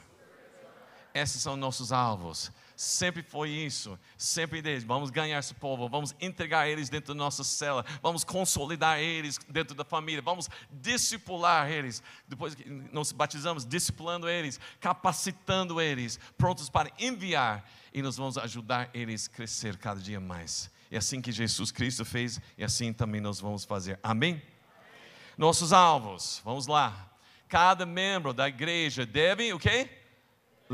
Esses 1.15 1.41
são 1.41 1.57
nossos 1.57 1.93
alvos. 1.93 2.51
Sempre 2.75 3.23
foi 3.23 3.49
isso, 3.51 3.97
sempre 4.19 4.61
deles. 4.61 4.83
Vamos 4.83 5.11
ganhar 5.11 5.39
esse 5.39 5.55
povo, 5.55 5.89
vamos 5.89 6.13
entregar 6.21 6.69
eles 6.69 6.89
dentro 6.89 7.15
da 7.15 7.19
nossa 7.19 7.45
cela, 7.45 7.87
vamos 8.03 8.25
consolidar 8.25 8.99
eles 8.99 9.39
dentro 9.49 9.77
da 9.77 9.85
família, 9.85 10.21
vamos 10.21 10.51
discipular 10.73 11.71
eles. 11.71 12.03
Depois 12.27 12.57
que 12.57 12.69
nós 12.69 13.13
batizamos, 13.13 13.65
discipulando 13.65 14.29
eles, 14.29 14.59
capacitando 14.81 15.81
eles, 15.81 16.19
prontos 16.37 16.69
para 16.69 16.91
enviar, 16.99 17.65
e 17.93 18.03
nós 18.03 18.17
vamos 18.17 18.37
ajudar 18.37 18.91
eles 18.93 19.29
a 19.29 19.37
crescer 19.37 19.77
cada 19.77 20.01
dia 20.01 20.19
mais. 20.19 20.69
É 20.91 20.97
assim 20.97 21.23
que 21.23 21.31
Jesus 21.31 21.71
Cristo 21.71 22.05
fez, 22.05 22.41
e 22.59 22.65
assim 22.65 22.93
também 22.93 23.21
nós 23.21 23.39
vamos 23.39 23.65
fazer. 23.65 24.01
Amém? 24.03 24.33
Amém. 24.33 24.43
Nossos 25.39 25.73
alvos, 25.73 26.43
vamos 26.45 26.67
lá. 26.67 27.09
Cada 27.49 27.87
membro 27.87 28.33
da 28.33 28.49
igreja 28.49 29.07
deve 29.07 29.53
o 29.53 29.61
quê? 29.61 30.04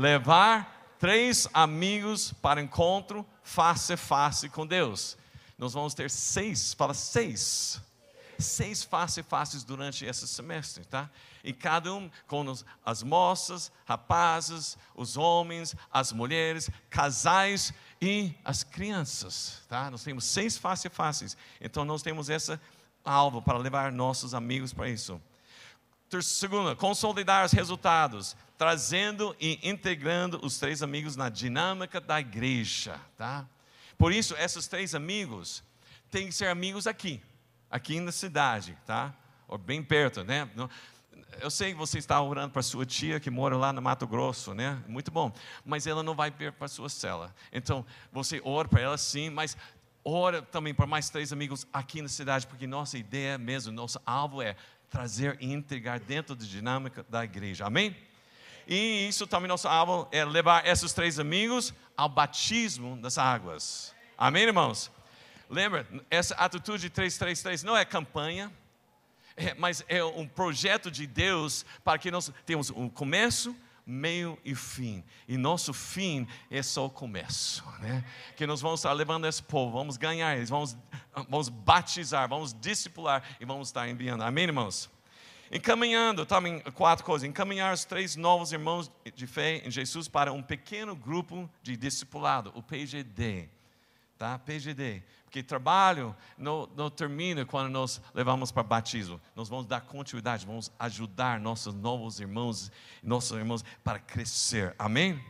Levar 0.01 0.95
três 0.97 1.47
amigos 1.53 2.33
para 2.33 2.59
encontro 2.59 3.23
face 3.43 3.93
a 3.93 3.97
face 3.97 4.49
com 4.49 4.65
Deus. 4.65 5.15
Nós 5.59 5.73
vamos 5.73 5.93
ter 5.93 6.09
seis, 6.09 6.73
fala 6.73 6.95
seis, 6.95 7.79
seis 8.39 8.83
face 8.83 9.19
a 9.19 9.23
faces 9.23 9.63
durante 9.63 10.03
esse 10.03 10.27
semestre, 10.27 10.85
tá? 10.85 11.07
E 11.43 11.53
cada 11.53 11.93
um 11.93 12.09
com 12.27 12.43
as 12.83 13.03
moças, 13.03 13.71
rapazes, 13.85 14.75
os 14.95 15.17
homens, 15.17 15.75
as 15.91 16.11
mulheres, 16.11 16.67
casais 16.89 17.71
e 18.01 18.33
as 18.43 18.63
crianças, 18.63 19.61
tá? 19.69 19.91
Nós 19.91 20.03
temos 20.03 20.25
seis 20.25 20.57
face 20.57 20.87
a 20.87 20.89
faces. 20.89 21.37
Então 21.59 21.85
nós 21.85 22.01
temos 22.01 22.27
essa 22.27 22.59
alvo 23.05 23.39
para 23.39 23.59
levar 23.59 23.91
nossos 23.91 24.33
amigos 24.33 24.73
para 24.73 24.89
isso. 24.89 25.21
Segunda, 26.19 26.75
consolidar 26.75 27.45
os 27.45 27.53
resultados, 27.53 28.35
trazendo 28.57 29.33
e 29.39 29.57
integrando 29.63 30.39
os 30.43 30.57
três 30.59 30.83
amigos 30.83 31.15
na 31.15 31.29
dinâmica 31.29 32.01
da 32.01 32.19
igreja, 32.19 32.99
tá? 33.17 33.47
Por 33.97 34.11
isso, 34.11 34.35
esses 34.35 34.67
três 34.67 34.93
amigos 34.93 35.63
têm 36.09 36.27
que 36.27 36.33
ser 36.33 36.47
amigos 36.47 36.85
aqui, 36.85 37.21
aqui 37.69 37.99
na 38.01 38.11
cidade, 38.11 38.77
tá? 38.85 39.13
Ou 39.47 39.57
bem 39.57 39.81
perto, 39.81 40.23
né? 40.23 40.49
Eu 41.39 41.49
sei 41.49 41.71
que 41.71 41.77
você 41.77 41.97
está 41.97 42.21
orando 42.21 42.51
para 42.51 42.61
sua 42.61 42.85
tia 42.85 43.19
que 43.19 43.29
mora 43.29 43.55
lá 43.55 43.71
no 43.71 43.81
Mato 43.81 44.05
Grosso, 44.05 44.53
né? 44.53 44.83
Muito 44.87 45.11
bom. 45.11 45.31
Mas 45.63 45.87
ela 45.87 46.03
não 46.03 46.13
vai 46.13 46.29
vir 46.29 46.51
para 46.51 46.67
sua 46.67 46.89
cela. 46.89 47.33
Então, 47.53 47.85
você 48.11 48.41
ora 48.43 48.67
para 48.67 48.81
ela 48.81 48.97
sim, 48.97 49.29
mas 49.29 49.55
ora 50.03 50.41
também 50.41 50.73
para 50.73 50.85
mais 50.85 51.09
três 51.09 51.31
amigos 51.31 51.65
aqui 51.71 52.01
na 52.01 52.09
cidade, 52.09 52.45
porque 52.47 52.67
nossa 52.67 52.97
ideia 52.97 53.37
mesmo, 53.37 53.71
nosso 53.71 53.99
alvo 54.05 54.41
é 54.41 54.57
trazer 54.91 55.37
e 55.39 55.51
integrar 55.51 56.01
dentro 56.01 56.35
da 56.35 56.45
dinâmica 56.45 57.05
da 57.09 57.23
igreja. 57.23 57.65
Amém? 57.65 57.95
E 58.67 59.07
isso 59.07 59.25
também 59.25 59.47
nosso 59.47 59.67
alvo 59.67 60.07
é 60.11 60.23
levar 60.25 60.67
esses 60.67 60.91
três 60.91 61.17
amigos 61.17 61.73
ao 61.95 62.09
batismo 62.09 62.97
das 62.97 63.17
águas. 63.17 63.95
Amém, 64.17 64.43
irmãos? 64.43 64.91
Lembra, 65.49 65.87
essa 66.09 66.35
atitude 66.35 66.89
333 66.89 67.63
não 67.63 67.75
é 67.75 67.85
campanha, 67.85 68.51
é, 69.37 69.53
mas 69.53 69.83
é 69.87 70.03
um 70.03 70.27
projeto 70.27 70.91
de 70.91 71.07
Deus 71.07 71.65
para 71.85 71.97
que 71.97 72.11
nós 72.11 72.29
tenhamos 72.45 72.69
um 72.69 72.89
começo, 72.89 73.55
meio 73.85 74.37
e 74.43 74.55
fim. 74.55 75.03
E 75.27 75.37
nosso 75.37 75.73
fim 75.73 76.27
é 76.49 76.61
só 76.61 76.85
o 76.85 76.89
começo, 76.89 77.63
né? 77.79 78.03
Que 78.35 78.45
nós 78.45 78.61
vamos 78.61 78.79
estar 78.79 78.93
levando 78.93 79.27
esse 79.27 79.41
povo, 79.41 79.77
vamos 79.77 79.97
ganhar 79.97 80.35
eles, 80.35 80.49
vamos, 80.49 80.77
vamos 81.29 81.49
batizar, 81.49 82.27
vamos 82.27 82.53
discipular 82.53 83.23
e 83.39 83.45
vamos 83.45 83.69
estar 83.69 83.87
enviando. 83.89 84.21
Amém, 84.21 84.45
irmãos? 84.45 84.89
Encaminhando 85.51 86.25
também 86.25 86.61
quatro 86.73 87.03
coisas: 87.03 87.27
encaminhar 87.27 87.73
os 87.73 87.83
três 87.83 88.15
novos 88.15 88.53
irmãos 88.53 88.89
de 89.13 89.27
fé 89.27 89.61
em 89.65 89.69
Jesus 89.69 90.07
para 90.07 90.31
um 90.31 90.41
pequeno 90.41 90.95
grupo 90.95 91.49
de 91.61 91.75
discipulado, 91.75 92.53
o 92.55 92.63
PGD. 92.63 93.49
Tá? 94.17 94.39
PGD. 94.39 95.03
Porque 95.31 95.41
trabalho 95.41 96.13
não, 96.37 96.69
não 96.75 96.89
termina 96.89 97.45
quando 97.45 97.69
nós 97.69 98.01
levamos 98.13 98.51
para 98.51 98.63
batismo. 98.63 99.17
Nós 99.33 99.47
vamos 99.47 99.65
dar 99.65 99.79
continuidade, 99.79 100.45
vamos 100.45 100.69
ajudar 100.77 101.39
nossos 101.39 101.73
novos 101.73 102.19
irmãos, 102.19 102.69
nossos 103.01 103.37
irmãos 103.37 103.63
para 103.81 103.97
crescer. 103.97 104.75
Amém? 104.77 105.23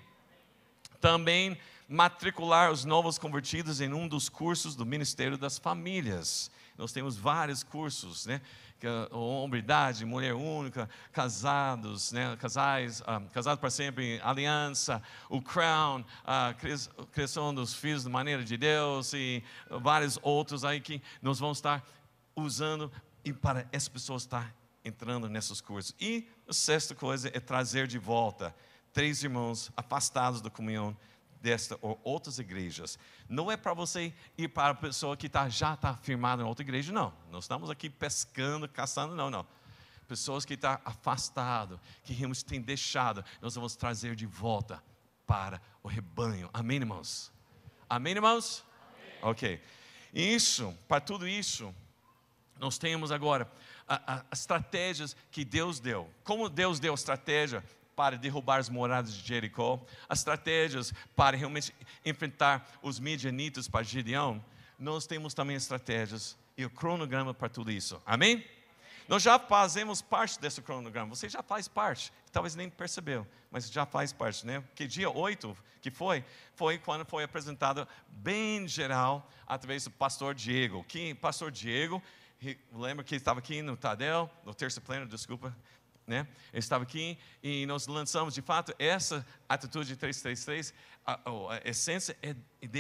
Também 1.00 1.55
matricular 1.88 2.72
os 2.72 2.84
novos 2.84 3.20
convertidos 3.20 3.79
em 3.79 3.93
um 3.93 4.08
dos 4.08 4.27
cursos 4.27 4.75
do 4.75 4.88
Ministério 4.88 5.38
das 5.38 5.60
Famílias. 5.60 6.50
Nós 6.78 6.92
temos 6.92 7.16
vários 7.18 7.63
cursos, 7.63 8.25
né? 8.25 8.42
É 8.84 9.16
hombridade, 9.16 10.04
mulher 10.04 10.34
única, 10.34 10.90
casados, 11.12 12.12
né, 12.12 12.36
casais, 12.38 13.04
ah, 13.06 13.22
casados 13.32 13.62
para 13.62 13.70
sempre, 13.70 14.20
aliança, 14.24 15.04
o 15.30 15.40
crown, 15.40 16.04
a 16.25 16.56
criação 17.12 17.54
dos 17.54 17.75
filhos 17.75 18.04
da 18.04 18.10
maneira 18.10 18.44
de 18.44 18.58
Deus 18.58 19.13
e 19.13 19.44
vários 19.70 20.18
outros 20.24 20.66
aí 20.66 20.82
que 20.82 21.00
nós 21.22 21.38
vamos 21.38 21.60
estar 21.60 21.88
usando 22.36 22.92
e 23.24 23.32
para 23.32 23.68
essas 23.72 23.90
pessoas 23.90 24.24
estar 24.24 24.51
entrando 24.84 25.30
nesses 25.30 25.62
cursos. 25.62 25.94
E 26.00 26.28
a 26.48 26.54
sexta 26.54 26.96
coisa 26.96 27.30
é 27.30 27.40
trazer 27.40 27.86
de 27.86 28.00
volta 28.00 28.56
três 28.92 29.24
irmãos 29.24 29.72
afastados 29.78 30.42
da 30.42 30.50
comunhão 30.50 30.98
desta 31.41 31.77
ou 31.81 32.00
outras 32.03 32.39
igrejas. 32.39 32.98
Não 33.27 33.51
é 33.51 33.57
para 33.57 33.74
você 33.74 34.13
ir 34.38 34.48
para 34.48 34.69
a 34.69 34.75
pessoa 34.75 35.17
que 35.17 35.27
tá, 35.27 35.50
já 35.50 35.74
está 35.74 35.95
firmada 35.95 36.43
em 36.43 36.45
outra 36.45 36.63
igreja, 36.63 36.93
não. 36.93 37.12
Nós 37.31 37.45
estamos 37.45 37.69
aqui 37.69 37.89
pescando, 37.89 38.69
caçando, 38.69 39.15
não, 39.15 39.29
não. 39.29 39.45
Pessoas 40.07 40.45
que 40.45 40.53
estão 40.53 40.75
tá 40.75 40.81
afastado, 40.86 41.79
que 42.03 42.13
realmente 42.13 42.45
têm 42.45 42.62
deixado, 42.62 43.24
nós 43.41 43.55
vamos 43.55 43.75
trazer 43.75 44.15
de 44.15 44.25
volta 44.25 44.83
para 45.25 45.62
o 45.81 45.88
rebanho. 45.88 46.50
Amém, 46.53 46.77
irmãos? 46.77 47.31
Amém, 47.89 48.13
irmãos? 48.13 48.63
Amém. 48.93 49.17
Ok. 49.24 49.63
Isso, 50.13 50.77
para 50.88 51.01
tudo 51.01 51.27
isso, 51.27 51.74
nós 52.60 52.77
temos 52.77 53.12
agora 53.12 53.50
as 53.88 54.39
estratégias 54.39 55.15
que 55.31 55.43
Deus 55.43 55.79
deu. 55.79 56.10
Como 56.24 56.50
Deus 56.50 56.79
deu 56.79 56.93
estratégia 56.93 57.63
para 58.01 58.17
derrubar 58.17 58.60
as 58.60 58.67
moradas 58.67 59.13
de 59.13 59.27
Jericó, 59.27 59.79
as 60.10 60.22
estratégias 60.22 60.91
para 61.15 61.38
realmente 61.38 61.72
enfrentar 62.03 62.67
os 62.81 63.00
midianitas 63.00 63.67
para 63.67 63.84
Gideão, 63.84 64.43
nós 64.79 65.05
temos 65.05 65.36
também 65.36 65.55
estratégias 65.55 66.36
e 66.58 66.65
o 66.65 66.70
cronograma 66.72 67.31
para 67.31 67.48
tudo 67.48 67.70
isso. 67.70 68.01
Amém? 68.03 68.43
Nós 69.08 69.22
já 69.22 69.38
fazemos 69.38 70.01
parte 70.01 70.41
desse 70.41 70.63
cronograma. 70.63 71.13
Você 71.13 71.29
já 71.29 71.43
faz 71.43 71.67
parte. 71.67 72.12
Talvez 72.31 72.55
nem 72.55 72.72
percebeu, 72.72 73.27
mas 73.51 73.70
já 73.70 73.86
faz 73.86 74.12
parte, 74.12 74.48
né? 74.48 74.63
Que 74.74 74.88
dia 74.88 75.08
8 75.08 75.55
que 75.79 75.91
foi, 75.91 76.25
foi 76.55 76.79
quando 76.79 77.05
foi 77.05 77.24
apresentado 77.24 77.88
bem 78.08 78.67
geral 78.67 79.29
através 79.46 79.84
do 79.84 79.91
pastor 79.91 80.34
Diego. 80.34 80.84
Que 80.86 81.13
pastor 81.13 81.51
Diego, 81.51 82.01
lembra 82.74 83.05
que 83.05 83.13
estava 83.13 83.38
aqui 83.38 83.62
no 83.62 83.77
Tadel, 83.77 84.27
no 84.43 84.55
terceiro 84.55 84.84
pleno, 84.88 85.05
desculpa, 85.05 85.55
né? 86.05 86.27
Ele 86.51 86.60
estava 86.60 86.84
aqui 86.84 87.17
e 87.41 87.65
nós 87.65 87.88
lançamos, 87.88 88.34
de 88.34 88.41
fato, 88.41 88.74
essa 88.77 89.25
atitude 89.48 89.96
333, 89.96 90.74
a, 91.05 91.13
a 91.13 91.70
essência 91.70 92.17
é 92.22 92.36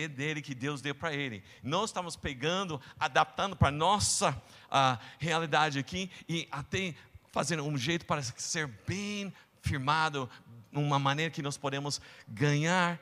dele 0.07 0.41
que 0.41 0.53
Deus 0.53 0.81
deu 0.81 0.93
para 0.93 1.13
ele. 1.13 1.43
Nós 1.63 1.89
estamos 1.89 2.15
pegando, 2.15 2.79
adaptando 2.99 3.55
para 3.55 3.69
a 3.69 3.71
nossa 3.71 4.41
a, 4.69 4.99
realidade 5.19 5.79
aqui 5.79 6.09
e 6.27 6.47
até 6.51 6.93
fazendo 7.31 7.63
um 7.63 7.77
jeito 7.77 8.05
para 8.05 8.21
ser 8.21 8.67
bem 8.87 9.33
firmado, 9.61 10.29
uma 10.71 10.99
maneira 10.99 11.31
que 11.31 11.41
nós 11.41 11.57
podemos 11.57 12.01
ganhar 12.27 12.99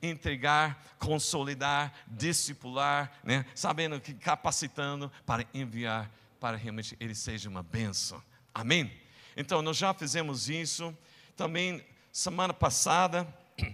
entregar, 0.00 0.80
consolidar, 0.98 1.92
discipular, 2.06 3.12
né? 3.24 3.44
sabendo 3.52 4.00
que 4.00 4.14
capacitando 4.14 5.10
para 5.26 5.44
enviar 5.52 6.08
para 6.38 6.56
realmente 6.56 6.96
ele 7.00 7.14
seja 7.14 7.48
uma 7.48 7.62
benção. 7.62 8.22
Amém? 8.54 8.92
Então, 9.36 9.62
nós 9.62 9.76
já 9.76 9.92
fizemos 9.92 10.48
isso. 10.48 10.96
Também, 11.36 11.84
semana 12.12 12.54
passada, 12.54 13.26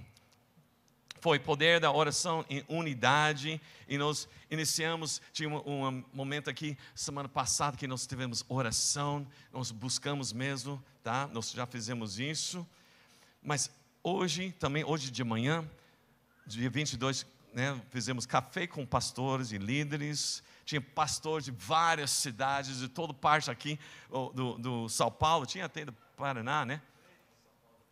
foi 1.20 1.38
poder 1.38 1.80
da 1.80 1.92
oração 1.92 2.44
em 2.48 2.64
unidade. 2.68 3.60
E 3.88 3.98
nós 3.98 4.28
iniciamos, 4.50 5.20
tinha 5.32 5.48
um, 5.48 6.04
momento 6.12 6.48
aqui, 6.48 6.76
semana 6.94 7.28
passada, 7.28 7.76
que 7.76 7.86
nós 7.86 8.06
tivemos 8.06 8.44
oração. 8.48 9.26
Nós 9.52 9.70
buscamos 9.70 10.32
mesmo, 10.32 10.82
tá? 11.02 11.28
Nós 11.32 11.50
já 11.50 11.66
fizemos 11.66 12.18
isso. 12.18 12.66
Mas 13.42 13.70
hoje, 14.02 14.52
também 14.58 14.84
hoje 14.84 15.10
de 15.10 15.22
manhã, 15.22 15.68
dia 16.46 16.70
22, 16.70 17.26
né, 17.52 17.80
fizemos 17.90 18.26
café 18.26 18.66
com 18.66 18.86
pastores 18.86 19.52
e 19.52 19.58
líderes 19.58 20.42
tinha 20.70 20.80
pastores 20.80 21.44
de 21.44 21.50
várias 21.50 22.12
cidades, 22.12 22.78
de 22.78 22.88
toda 22.88 23.12
parte 23.12 23.50
aqui 23.50 23.76
do, 24.08 24.56
do 24.56 24.88
São 24.88 25.10
Paulo, 25.10 25.44
tinha 25.44 25.64
até 25.64 25.84
do 25.84 25.92
Paraná, 26.16 26.64
né? 26.64 26.80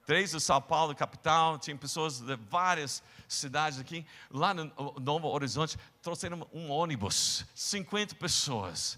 Três 0.07 0.31
do 0.31 0.39
São 0.39 0.63
Paulo, 0.63 0.95
capital, 0.95 1.59
tinha 1.59 1.77
pessoas 1.77 2.21
de 2.21 2.37
várias 2.37 3.03
cidades 3.27 3.81
aqui. 3.81 4.07
Lá 4.31 4.55
no 4.55 4.73
Novo 5.01 5.27
Horizonte, 5.27 5.77
trouxeram 6.01 6.47
um 6.53 6.71
ônibus, 6.71 7.45
50 7.53 8.15
pessoas. 8.15 8.97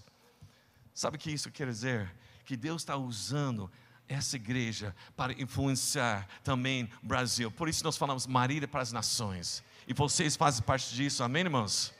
Sabe 0.93 1.17
o 1.17 1.19
que 1.19 1.31
isso 1.31 1.49
quer 1.49 1.67
dizer? 1.67 2.13
Que 2.45 2.55
Deus 2.55 2.83
está 2.83 2.95
usando 2.95 3.69
essa 4.07 4.35
igreja 4.35 4.95
para 5.17 5.33
influenciar 5.33 6.27
também 6.43 6.87
o 7.01 7.07
Brasil. 7.07 7.49
Por 7.49 7.67
isso 7.67 7.83
nós 7.83 7.97
falamos 7.97 8.27
Marília 8.27 8.67
para 8.67 8.81
as 8.81 8.91
nações. 8.91 9.63
E 9.87 9.93
vocês 9.93 10.35
fazem 10.35 10.61
parte 10.61 10.93
disso, 10.93 11.23
amém, 11.23 11.41
irmãos? 11.41 11.91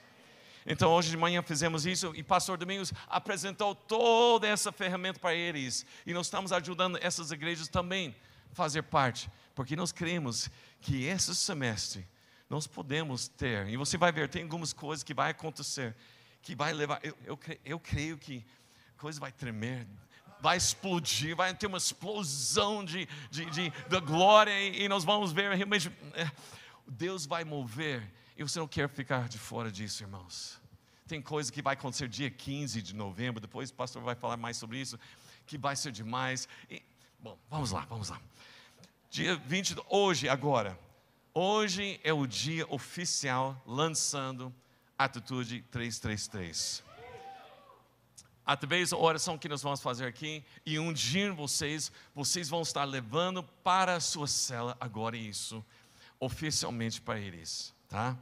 Então, 0.65 0.91
hoje 0.91 1.09
de 1.09 1.17
manhã 1.17 1.41
fizemos 1.41 1.85
isso 1.85 2.13
e 2.15 2.21
pastor 2.21 2.57
Domingos 2.57 2.93
apresentou 3.07 3.73
toda 3.73 4.47
essa 4.47 4.71
ferramenta 4.71 5.19
para 5.19 5.33
eles. 5.33 5.85
E 6.05 6.13
nós 6.13 6.27
estamos 6.27 6.51
ajudando 6.51 6.99
essas 7.01 7.31
igrejas 7.31 7.67
também 7.67 8.15
a 8.51 8.55
fazer 8.55 8.83
parte, 8.83 9.29
porque 9.55 9.75
nós 9.75 9.91
cremos 9.91 10.49
que 10.79 11.05
esse 11.05 11.35
semestre 11.35 12.07
nós 12.49 12.67
podemos 12.67 13.29
ter, 13.29 13.69
e 13.69 13.77
você 13.77 13.97
vai 13.97 14.11
ver, 14.11 14.27
tem 14.27 14.43
algumas 14.43 14.73
coisas 14.73 15.05
que 15.05 15.13
vai 15.13 15.31
acontecer, 15.31 15.95
que 16.41 16.53
vai 16.53 16.73
levar, 16.73 16.99
eu, 17.01 17.17
eu, 17.25 17.39
eu 17.63 17.79
creio 17.79 18.17
que 18.17 18.45
a 18.97 18.99
coisa 18.99 19.17
vai 19.21 19.31
tremer, 19.31 19.87
vai 20.41 20.57
explodir, 20.57 21.33
vai 21.33 21.53
ter 21.53 21.67
uma 21.67 21.77
explosão 21.77 22.83
de, 22.83 23.07
de, 23.29 23.45
de, 23.45 23.69
de 23.69 23.99
glória, 24.01 24.51
e, 24.67 24.89
nós 24.89 25.05
vamos 25.05 25.31
ver 25.31 25.55
realmente, 25.55 25.89
é, 26.13 26.29
Deus 26.85 27.25
vai 27.25 27.45
mover 27.45 28.03
e 28.41 28.43
você 28.43 28.57
não 28.57 28.67
quer 28.67 28.89
ficar 28.89 29.29
de 29.29 29.37
fora 29.37 29.71
disso, 29.71 30.01
irmãos. 30.01 30.59
Tem 31.07 31.21
coisa 31.21 31.51
que 31.51 31.61
vai 31.61 31.75
acontecer 31.75 32.07
dia 32.07 32.31
15 32.31 32.81
de 32.81 32.95
novembro, 32.95 33.39
depois 33.39 33.69
o 33.69 33.73
pastor 33.73 34.01
vai 34.01 34.15
falar 34.15 34.35
mais 34.35 34.57
sobre 34.57 34.79
isso, 34.79 34.99
que 35.45 35.57
vai 35.59 35.75
ser 35.75 35.91
demais. 35.91 36.47
E, 36.69 36.81
bom, 37.19 37.37
vamos 37.49 37.71
lá, 37.71 37.81
vamos 37.81 38.09
lá. 38.09 38.19
Dia 39.11 39.35
20, 39.35 39.75
hoje, 39.89 40.27
agora. 40.27 40.77
Hoje 41.33 41.99
é 42.03 42.11
o 42.11 42.25
dia 42.25 42.65
oficial 42.67 43.61
lançando 43.65 44.53
Atitude 44.97 45.61
333. 45.69 46.83
Através 48.43 48.89
da 48.89 48.97
oração 48.97 49.37
que 49.37 49.47
nós 49.47 49.61
vamos 49.61 49.81
fazer 49.81 50.05
aqui 50.07 50.43
e 50.65 50.79
ungir 50.79 51.31
vocês, 51.31 51.91
vocês 52.15 52.49
vão 52.49 52.63
estar 52.63 52.85
levando 52.85 53.43
para 53.63 53.95
a 53.95 53.99
sua 53.99 54.27
cela 54.27 54.75
agora 54.79 55.15
isso, 55.15 55.63
oficialmente 56.19 56.99
para 56.99 57.19
eles, 57.19 57.73
tá? 57.91 58.17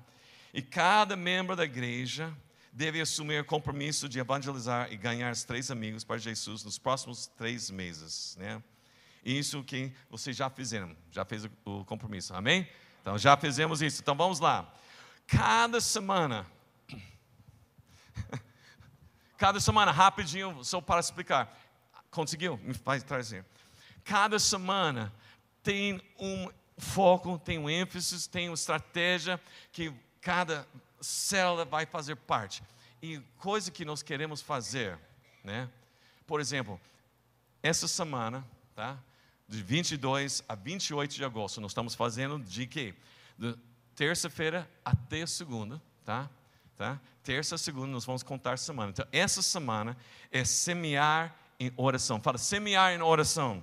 E 0.52 0.64
cada 0.64 1.16
membro 1.16 1.56
da 1.56 1.64
igreja 1.64 2.36
deve 2.74 3.00
assumir 3.00 3.40
o 3.40 3.46
compromisso 3.46 4.10
de 4.10 4.20
evangelizar 4.20 4.92
e 4.92 4.98
ganhar 4.98 5.32
os 5.32 5.44
três 5.44 5.70
amigos 5.70 6.04
para 6.04 6.18
Jesus 6.18 6.64
nos 6.64 6.80
próximos 6.80 7.28
três 7.38 7.70
meses, 7.70 8.36
né? 8.40 8.62
Isso 9.24 9.64
que 9.64 9.94
vocês 10.10 10.36
já 10.36 10.50
fizeram, 10.50 10.96
já 11.12 11.24
fez 11.24 11.48
o 11.64 11.86
compromisso, 11.86 12.34
amém? 12.34 12.68
Então 13.02 13.18
já 13.18 13.38
fizemos 13.38 13.82
isso. 13.82 14.02
Então 14.02 14.16
vamos 14.16 14.40
lá. 14.40 14.74
Cada 15.28 15.80
semana, 15.80 16.48
cada 19.38 19.60
semana, 19.60 19.92
rapidinho, 19.92 20.64
só 20.64 20.82
para 20.82 21.00
explicar. 21.00 21.56
Conseguiu? 22.10 22.58
Me 22.64 22.74
faz 22.74 23.04
trazer. 23.04 23.46
Cada 24.04 24.40
semana 24.40 25.14
tem 25.62 26.02
um 26.18 26.50
foco, 26.80 27.38
tem 27.38 27.58
um 27.58 27.70
ênfase, 27.70 28.28
tem 28.30 28.50
uma 28.50 28.56
estratégia 28.56 29.40
que 29.72 29.94
cada 30.22 30.68
célula 31.02 31.66
vai 31.66 31.86
fazer 31.86 32.16
parte. 32.16 32.64
E 33.02 33.20
coisa 33.38 33.72
que 33.72 33.86
nós 33.86 34.02
queremos 34.02 34.42
fazer, 34.42 34.98
né? 35.44 35.70
Por 36.26 36.40
exemplo, 36.42 36.80
essa 37.62 37.88
semana, 37.88 38.46
tá? 38.76 38.98
De 39.48 39.62
22 39.64 40.44
a 40.48 40.56
28 40.56 41.16
de 41.16 41.24
agosto, 41.24 41.62
nós 41.62 41.72
estamos 41.72 41.96
fazendo 41.96 42.40
de 42.40 42.68
quê? 42.68 42.94
De 43.38 43.58
terça-feira 43.96 44.70
até 44.84 45.26
segunda, 45.26 45.82
tá? 46.06 46.30
Tá? 46.80 46.98
Terça, 47.24 47.58
segunda, 47.58 47.88
nós 47.88 48.06
vamos 48.06 48.24
contar 48.24 48.58
semana. 48.58 48.92
Então, 48.92 49.06
essa 49.12 49.42
semana 49.42 49.98
é 50.32 50.46
semear 50.46 51.36
em 51.60 51.74
oração. 51.76 52.22
Fala, 52.22 52.38
semear 52.38 52.94
em 52.94 53.02
oração. 53.02 53.62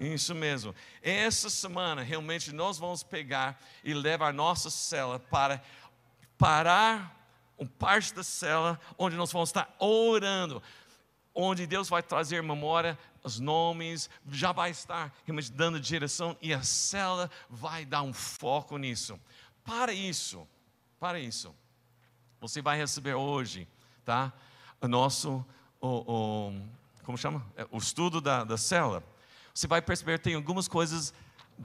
Isso 0.00 0.34
mesmo. 0.34 0.74
Essa 1.02 1.50
semana, 1.50 2.02
realmente, 2.02 2.52
nós 2.52 2.78
vamos 2.78 3.02
pegar 3.02 3.60
e 3.82 3.92
levar 3.92 4.28
a 4.28 4.32
nossa 4.32 4.70
cela 4.70 5.18
para 5.18 5.62
parar 6.36 7.16
um 7.58 7.66
parte 7.66 8.14
da 8.14 8.22
cela 8.22 8.80
onde 8.96 9.16
nós 9.16 9.32
vamos 9.32 9.48
estar 9.48 9.74
orando, 9.80 10.62
onde 11.34 11.66
Deus 11.66 11.88
vai 11.88 12.02
trazer 12.02 12.42
memória 12.42 12.96
os 13.22 13.40
nomes, 13.40 14.08
já 14.30 14.52
vai 14.52 14.70
estar 14.70 15.12
realmente 15.26 15.50
dando 15.52 15.80
direção 15.80 16.36
e 16.40 16.54
a 16.54 16.62
cela 16.62 17.30
vai 17.50 17.84
dar 17.84 18.02
um 18.02 18.12
foco 18.12 18.78
nisso. 18.78 19.18
Para 19.64 19.92
isso, 19.92 20.46
para 20.98 21.18
isso, 21.18 21.54
você 22.40 22.62
vai 22.62 22.78
receber 22.78 23.14
hoje, 23.14 23.68
tá? 24.04 24.32
O 24.80 24.88
nosso, 24.88 25.44
o, 25.80 26.52
o 26.52 26.62
como 27.04 27.18
chama? 27.18 27.44
É, 27.56 27.66
o 27.70 27.78
estudo 27.78 28.20
da, 28.20 28.44
da 28.44 28.56
cela 28.56 29.02
você 29.58 29.66
vai 29.66 29.82
perceber 29.82 30.18
que 30.18 30.24
tem 30.24 30.34
algumas 30.34 30.68
coisas 30.68 31.12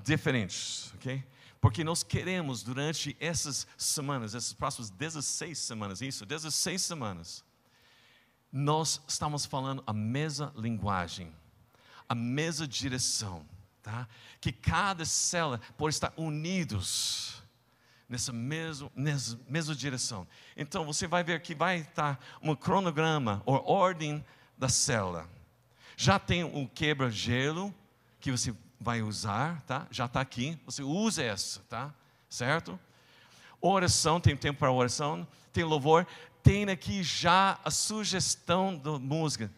diferentes, 0.04 0.92
ok? 0.96 1.24
Porque 1.62 1.84
nós 1.84 2.02
queremos, 2.02 2.64
durante 2.64 3.16
essas 3.20 3.68
semanas, 3.78 4.34
essas 4.34 4.52
próximas 4.52 4.90
16 4.90 5.60
semanas, 5.60 6.02
isso, 6.02 6.26
16 6.26 6.82
semanas, 6.82 7.46
nós 8.52 9.00
estamos 9.08 9.46
falando 9.46 9.84
a 9.86 9.94
mesma 9.94 10.52
linguagem, 10.58 11.32
a 12.10 12.16
mesma 12.16 12.68
direção, 12.68 13.46
tá? 13.84 14.08
Que 14.42 14.52
cada 14.52 15.06
célula 15.06 15.62
pode 15.78 15.94
estar 15.94 16.12
unidos 16.18 17.44
nessa 18.10 18.34
mesma, 18.34 18.92
nessa 18.96 19.40
mesma 19.48 19.76
direção. 19.76 20.28
Então 20.58 20.84
você 20.84 21.06
vai 21.06 21.24
ver 21.24 21.44
que 21.44 21.54
vai 21.54 21.82
estar 21.82 22.20
um 22.42 22.56
cronograma 22.56 23.44
ou 23.46 23.64
ordem 23.70 24.26
da 24.58 24.68
célula. 24.68 25.30
Já 25.96 26.18
tem 26.18 26.44
o 26.44 26.68
quebra-gelo, 26.68 27.72
que 28.24 28.32
você 28.32 28.56
vai 28.80 29.02
usar, 29.02 29.62
tá? 29.64 29.86
Já 29.92 30.06
está 30.06 30.22
aqui, 30.22 30.58
você 30.66 30.82
usa 30.82 31.22
essa, 31.22 31.60
tá? 31.68 31.94
Certo? 32.30 32.80
Oração, 33.60 34.18
tem 34.18 34.34
tempo 34.34 34.60
para 34.60 34.72
oração, 34.72 35.28
tem 35.52 35.66
louvor, 35.66 36.08
tem 36.42 36.70
aqui 36.70 37.04
já 37.04 37.60
a 37.66 37.70
sugestão 37.70 38.78
da 38.78 38.98
música. 38.98 39.52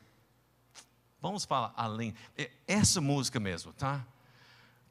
Vamos 1.22 1.46
falar 1.46 1.76
além, 1.78 2.16
é 2.36 2.50
essa 2.68 3.00
música 3.00 3.40
mesmo, 3.40 3.72
tá? 3.72 4.04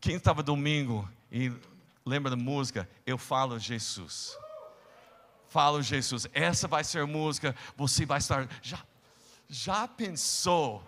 Quem 0.01 0.15
estava 0.15 0.41
domingo 0.41 1.11
e 1.33 1.53
lembra 2.07 2.31
da 2.31 2.37
música? 2.37 2.89
Eu 3.05 3.19
falo 3.19 3.59
Jesus. 3.59 4.39
Falo 5.49 5.83
Jesus. 5.83 6.29
Essa 6.33 6.69
vai 6.69 6.85
ser 6.85 7.05
música. 7.07 7.57
Você 7.77 8.07
vai 8.07 8.19
estar. 8.19 8.49
Já, 8.63 8.79
já 9.49 9.89
pensou? 9.89 10.85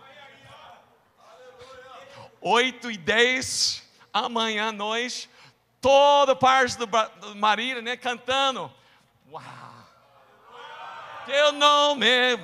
8 2.40 2.90
e 2.90 2.96
10, 2.96 3.82
amanhã 4.12 4.68
à 4.68 4.72
noite, 4.72 5.28
toda 5.80 6.34
parte 6.34 6.76
do, 6.78 6.86
do 6.86 7.36
Marília, 7.36 7.82
né, 7.82 7.96
cantando. 7.96 8.72
Uau! 9.30 9.42
Teu 11.26 11.52
nome 11.52 12.06
é 12.06 12.38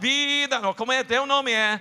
vida, 0.00 0.58
não, 0.58 0.72
como 0.72 0.90
é? 0.90 1.04
Teu 1.04 1.26
nome 1.26 1.52
é 1.52 1.78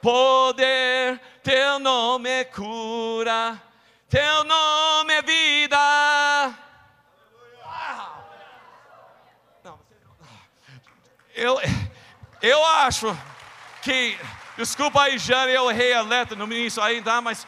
poder, 0.00 1.20
teu 1.40 1.78
nome 1.78 2.28
é 2.28 2.44
cura, 2.44 3.62
teu 4.08 4.42
nome 4.42 5.14
é 5.14 5.22
vida. 5.22 6.58
Não, 9.62 9.78
eu, 11.32 11.60
eu 12.42 12.66
acho 12.66 13.16
que, 13.82 14.18
desculpa 14.56 15.02
aí, 15.02 15.18
Jane, 15.18 15.52
eu 15.52 15.70
errei 15.70 15.92
a 15.92 16.02
letra 16.02 16.36
no 16.36 16.44
início 16.44 16.82
aí, 16.82 17.02
tá? 17.02 17.20
Mas, 17.20 17.46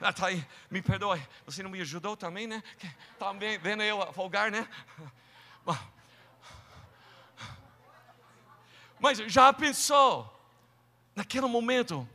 ah, 0.00 0.12
tá 0.12 0.26
aí, 0.26 0.46
me 0.70 0.82
perdoe, 0.82 1.26
você 1.46 1.62
não 1.62 1.70
me 1.70 1.80
ajudou 1.80 2.16
também, 2.16 2.46
né? 2.46 2.62
Tá 3.18 3.32
vendo 3.32 3.82
eu 3.82 4.12
folgar, 4.12 4.50
né? 4.50 4.68
Mas 9.00 9.18
já 9.18 9.52
pensou, 9.52 10.30
naquele 11.14 11.46
momento, 11.46 12.08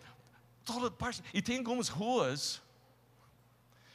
toda 0.65 0.89
parte, 0.89 1.24
e 1.34 1.41
tem 1.41 1.58
algumas 1.60 1.88
ruas, 1.88 2.62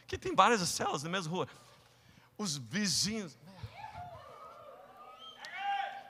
que 0.06 0.18
tem 0.18 0.34
várias 0.34 0.60
celas 0.68 1.02
na 1.02 1.10
mesma 1.10 1.32
rua, 1.32 1.48
os 2.36 2.56
vizinhos. 2.56 3.38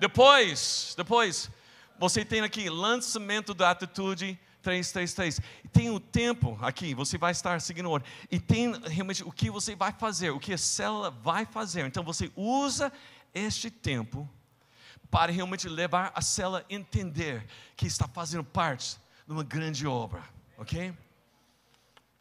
Depois, 0.01 0.95
depois, 0.97 1.51
você 1.99 2.25
tem 2.25 2.41
aqui 2.41 2.69
lançamento 2.69 3.55
da 3.55 3.71
atitude 3.71 4.39
333. 4.65 5.41
E 5.63 5.69
tem 5.69 5.91
o 5.91 6.01
tempo 6.01 6.59
aqui, 6.61 6.95
você 6.95 7.19
vai 7.19 7.31
estar 7.31 7.61
seguindo 7.61 7.87
o 7.87 7.93
ordem. 7.93 8.11
E 8.31 8.41
tem 8.41 8.73
realmente 8.87 9.23
o 9.23 9.31
que 9.31 9.51
você 9.51 9.77
vai 9.77 9.93
fazer, 9.93 10.31
o 10.31 10.41
que 10.41 10.55
a 10.55 10.59
célula 10.59 11.11
vai 11.11 11.45
fazer. 11.45 11.87
Então 11.87 12.03
você 12.03 12.33
usa 12.35 12.93
este 13.33 13.71
tempo 13.71 14.29
para 15.11 15.31
realmente 15.31 15.69
levar 15.69 16.11
a 16.15 16.23
célula 16.23 16.65
a 16.69 16.75
entender 16.75 17.47
que 17.77 17.87
está 17.87 18.09
fazendo 18.09 18.43
parte 18.43 18.97
de 19.27 19.33
uma 19.33 19.45
grande 19.45 19.87
obra, 19.87 20.25
ok? 20.59 20.93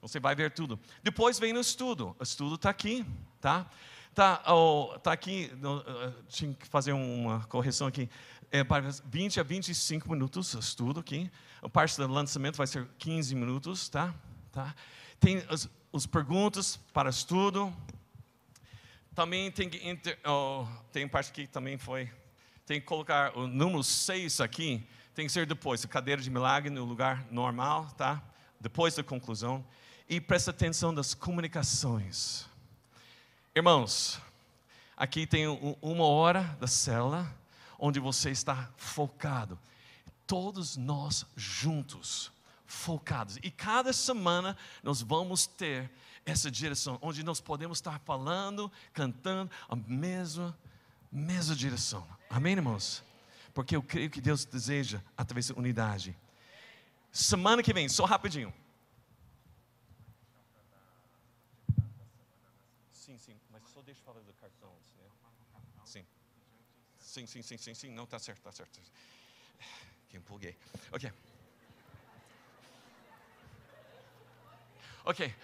Você 0.02 0.20
vai 0.20 0.36
ver 0.36 0.52
tudo. 0.52 0.80
Depois 1.02 1.40
vem 1.40 1.54
o 1.54 1.62
estudo. 1.62 2.16
O 2.20 2.24
estudo 2.24 2.56
está 2.56 2.70
aqui, 2.70 3.06
tá? 3.40 3.66
Tá, 4.14 4.44
oh, 4.48 5.00
tá 5.02 5.12
aqui. 5.12 5.52
Uh, 5.56 6.24
tinha 6.28 6.54
que 6.54 6.68
fazer 6.68 6.92
uma 6.92 7.46
correção 7.46 7.88
aqui. 7.88 8.10
É 8.56 8.64
para 8.64 8.88
20 9.06 9.40
a 9.40 9.44
25 9.44 10.12
minutos 10.12 10.54
estudo 10.54 11.00
aqui. 11.00 11.28
A 11.60 11.68
parte 11.68 11.98
do 11.98 12.06
lançamento 12.06 12.56
vai 12.56 12.68
ser 12.68 12.88
15 13.00 13.34
minutos, 13.34 13.90
tá? 13.90 14.14
tá? 14.52 14.76
Tem 15.20 15.44
as, 15.50 15.68
as 15.92 16.06
perguntas 16.06 16.78
para 16.94 17.10
estudo. 17.10 17.74
Também 19.16 19.50
tem 19.50 19.68
que 19.68 19.90
inter, 19.90 20.20
oh, 20.24 20.68
tem 20.92 21.08
parte 21.08 21.32
que 21.32 21.48
também 21.48 21.80
foi 21.80 22.12
tem 22.64 22.80
que 22.80 22.86
colocar 22.86 23.36
o 23.36 23.48
número 23.48 23.84
6 23.84 24.40
aqui, 24.40 24.88
tem 25.16 25.26
que 25.26 25.32
ser 25.32 25.48
depois, 25.48 25.84
a 25.84 25.88
cadeira 25.88 26.22
de 26.22 26.30
milagre 26.30 26.70
no 26.70 26.86
lugar 26.86 27.26
normal, 27.32 27.88
tá? 27.98 28.22
Depois 28.60 28.94
da 28.94 29.04
conclusão. 29.04 29.66
E 30.08 30.22
presta 30.22 30.52
atenção 30.52 30.94
das 30.94 31.16
comunicações. 31.16 32.46
Irmãos, 33.56 34.22
aqui 34.96 35.26
tem 35.26 35.48
uma 35.82 36.06
hora 36.06 36.56
da 36.60 36.68
cela 36.68 37.42
onde 37.86 38.00
você 38.00 38.32
está 38.32 38.72
focado. 38.78 39.60
Todos 40.26 40.78
nós 40.78 41.26
juntos, 41.36 42.32
focados. 42.66 43.38
E 43.44 43.52
cada 43.52 43.92
semana 43.92 44.56
nós 44.82 45.02
vamos 45.02 45.46
ter 45.46 45.92
essa 46.26 46.50
direção, 46.50 46.98
onde 47.02 47.24
nós 47.24 47.42
podemos 47.42 47.80
estar 47.80 48.00
falando, 48.00 48.72
cantando 48.94 49.52
a 49.68 49.76
mesma, 49.76 50.58
mesma 51.12 51.54
direção. 51.54 52.08
Amém, 52.30 52.54
irmãos? 52.54 53.04
Porque 53.54 53.76
eu 53.76 53.84
creio 53.84 54.10
que 54.10 54.22
Deus 54.22 54.46
deseja 54.46 55.02
através 55.18 55.50
da 55.50 55.56
unidade. 55.56 56.18
Semana 57.12 57.62
que 57.62 57.74
vem, 57.74 57.90
só 57.90 58.06
rapidinho. 58.06 58.54
Sim, 62.94 63.18
sim, 63.18 63.36
mas 63.52 63.62
só 63.74 63.82
deixa 63.82 64.00
eu 64.00 64.06
falar 64.06 64.22
do 64.22 64.32
cartão 64.36 64.72
antes, 64.72 64.94
né? 64.96 65.62
Sim. 65.84 66.06
Sim, 67.14 67.28
sim, 67.28 67.44
sim, 67.44 67.58
sim, 67.60 67.76
sim. 67.76 67.92
Não, 67.92 68.08
tá 68.08 68.18
certo, 68.18 68.42
tá 68.42 68.52
certo. 68.52 68.80
Que 70.10 70.18
empolguei. 70.18 70.58
Ok. 70.92 71.14
Ok. 75.06 75.36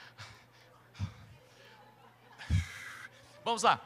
Vamos 3.45 3.61
lá. 3.61 3.79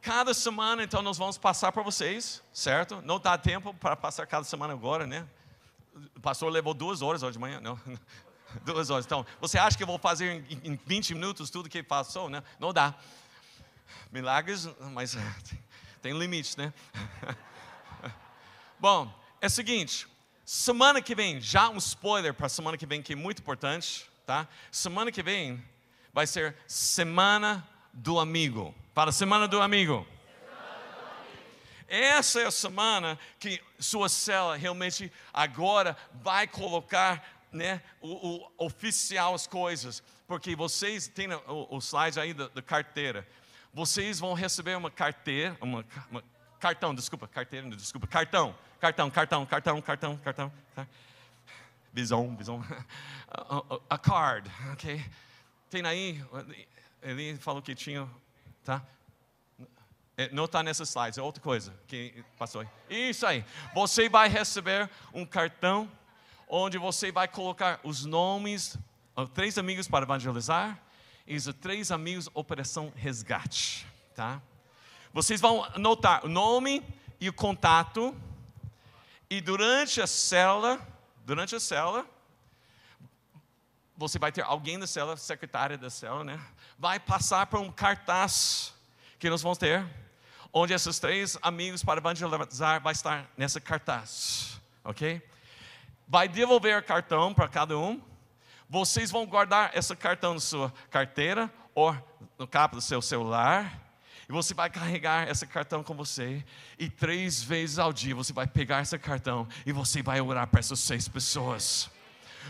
Cada 0.00 0.32
semana, 0.32 0.84
então, 0.84 1.02
nós 1.02 1.18
vamos 1.18 1.36
passar 1.36 1.72
para 1.72 1.82
vocês, 1.82 2.40
certo? 2.52 3.02
Não 3.02 3.18
dá 3.18 3.36
tempo 3.36 3.74
para 3.74 3.96
passar 3.96 4.24
cada 4.28 4.44
semana 4.44 4.72
agora, 4.72 5.04
né? 5.04 5.28
O 6.14 6.20
pastor 6.20 6.48
levou 6.52 6.74
duas 6.74 7.02
horas 7.02 7.24
hoje 7.24 7.32
de 7.32 7.40
manhã, 7.40 7.60
não? 7.60 7.76
Duas 8.64 8.88
horas. 8.88 9.04
Então, 9.04 9.26
você 9.40 9.58
acha 9.58 9.76
que 9.76 9.82
eu 9.82 9.86
vou 9.88 9.98
fazer 9.98 10.46
em 10.62 10.78
20 10.86 11.14
minutos 11.14 11.50
tudo 11.50 11.68
que 11.68 11.82
passou, 11.82 12.30
né? 12.30 12.44
Não 12.60 12.72
dá. 12.72 12.94
Milagres, 14.12 14.68
mas 14.92 15.16
tem 16.06 16.16
limites, 16.16 16.54
né? 16.54 16.72
Bom, 18.78 19.12
é 19.40 19.48
o 19.48 19.50
seguinte, 19.50 20.06
semana 20.44 21.02
que 21.02 21.16
vem, 21.16 21.40
já 21.40 21.68
um 21.68 21.78
spoiler 21.78 22.32
para 22.32 22.48
semana 22.48 22.78
que 22.78 22.86
vem 22.86 23.02
que 23.02 23.14
é 23.14 23.16
muito 23.16 23.42
importante, 23.42 24.08
tá? 24.24 24.46
Semana 24.70 25.10
que 25.10 25.20
vem 25.20 25.60
vai 26.12 26.24
ser 26.24 26.54
Semana 26.68 27.66
do 27.92 28.20
Amigo. 28.20 28.72
Para 28.94 29.10
semana 29.10 29.48
do 29.48 29.60
amigo. 29.60 30.06
Essa 31.88 32.42
é 32.42 32.46
a 32.46 32.50
semana 32.52 33.18
que 33.40 33.60
sua 33.76 34.08
cela 34.08 34.56
realmente 34.56 35.12
agora 35.34 35.96
vai 36.22 36.46
colocar 36.46 37.44
né, 37.50 37.82
o, 38.00 38.36
o 38.36 38.52
oficial 38.58 39.34
as 39.34 39.48
coisas, 39.48 40.04
porque 40.28 40.54
vocês 40.54 41.08
têm 41.08 41.32
o, 41.32 41.66
o 41.68 41.78
slide 41.80 42.20
aí 42.20 42.32
da, 42.32 42.62
carteira. 42.62 43.26
Vocês 43.76 44.18
vão 44.18 44.32
receber 44.32 44.74
uma 44.74 44.90
carteira, 44.90 45.54
uma, 45.60 45.84
uma, 46.10 46.24
cartão, 46.58 46.94
desculpa, 46.94 47.28
carteira, 47.28 47.68
desculpa, 47.76 48.06
cartão, 48.06 48.56
cartão, 48.80 49.10
cartão, 49.10 49.44
cartão, 49.44 49.82
cartão, 49.82 50.16
cartão, 50.16 50.52
tá? 50.74 50.86
Bison, 51.92 52.34
bison, 52.34 52.64
a, 53.28 53.80
a 53.90 53.98
card, 53.98 54.50
ok? 54.72 55.04
Tem 55.68 55.84
aí, 55.84 56.24
ele 57.02 57.36
falou 57.36 57.60
que 57.60 57.74
tinha 57.74 58.08
tá? 58.64 58.82
É, 60.16 60.30
não 60.32 60.46
está 60.46 60.62
nessa 60.62 60.84
slide, 60.84 61.20
é 61.20 61.22
outra 61.22 61.42
coisa 61.42 61.74
que 61.86 62.24
passou 62.38 62.62
aí. 62.62 63.10
Isso 63.10 63.26
aí. 63.26 63.44
Você 63.74 64.08
vai 64.08 64.30
receber 64.30 64.88
um 65.12 65.26
cartão 65.26 65.86
onde 66.48 66.78
você 66.78 67.12
vai 67.12 67.28
colocar 67.28 67.78
os 67.84 68.06
nomes, 68.06 68.78
três 69.34 69.58
amigos 69.58 69.86
para 69.86 70.06
evangelizar 70.06 70.80
os 71.34 71.44
três 71.60 71.90
amigos 71.90 72.28
Operação 72.34 72.92
Resgate, 72.94 73.86
tá? 74.14 74.40
Vocês 75.12 75.40
vão 75.40 75.64
anotar 75.64 76.24
o 76.24 76.28
nome 76.28 76.84
e 77.20 77.28
o 77.28 77.32
contato 77.32 78.14
e 79.28 79.40
durante 79.40 80.00
a 80.00 80.06
célula, 80.06 80.80
durante 81.24 81.56
a 81.56 81.60
célula, 81.60 82.06
você 83.96 84.18
vai 84.18 84.30
ter 84.30 84.42
alguém 84.42 84.78
da 84.78 84.86
célula, 84.86 85.16
secretária 85.16 85.76
da 85.76 85.90
célula, 85.90 86.22
né? 86.22 86.40
Vai 86.78 87.00
passar 87.00 87.46
por 87.46 87.58
um 87.58 87.72
cartaz 87.72 88.72
que 89.18 89.28
nós 89.28 89.42
vamos 89.42 89.58
ter, 89.58 89.84
onde 90.52 90.72
esses 90.72 90.98
três 90.98 91.36
amigos 91.42 91.82
para 91.82 91.98
evangelizar 91.98 92.80
vai 92.80 92.92
estar 92.92 93.28
nessa 93.36 93.60
cartaz, 93.60 94.60
ok? 94.84 95.20
Vai 96.06 96.28
devolver 96.28 96.78
o 96.78 96.82
cartão 96.84 97.34
para 97.34 97.48
cada 97.48 97.76
um. 97.76 98.00
Vocês 98.68 99.10
vão 99.10 99.26
guardar 99.26 99.76
esse 99.76 99.94
cartão 99.94 100.34
na 100.34 100.40
sua 100.40 100.72
carteira 100.90 101.52
ou 101.74 101.96
no 102.38 102.46
cabo 102.46 102.76
do 102.76 102.82
seu 102.82 103.00
celular. 103.00 103.82
E 104.28 104.32
você 104.32 104.54
vai 104.54 104.68
carregar 104.68 105.28
esse 105.28 105.46
cartão 105.46 105.84
com 105.84 105.94
você. 105.94 106.44
E 106.78 106.90
três 106.90 107.42
vezes 107.42 107.78
ao 107.78 107.92
dia 107.92 108.14
você 108.14 108.32
vai 108.32 108.46
pegar 108.46 108.82
esse 108.82 108.98
cartão 108.98 109.46
e 109.64 109.72
você 109.72 110.02
vai 110.02 110.20
orar 110.20 110.48
para 110.48 110.60
essas 110.60 110.80
seis 110.80 111.06
pessoas. 111.06 111.88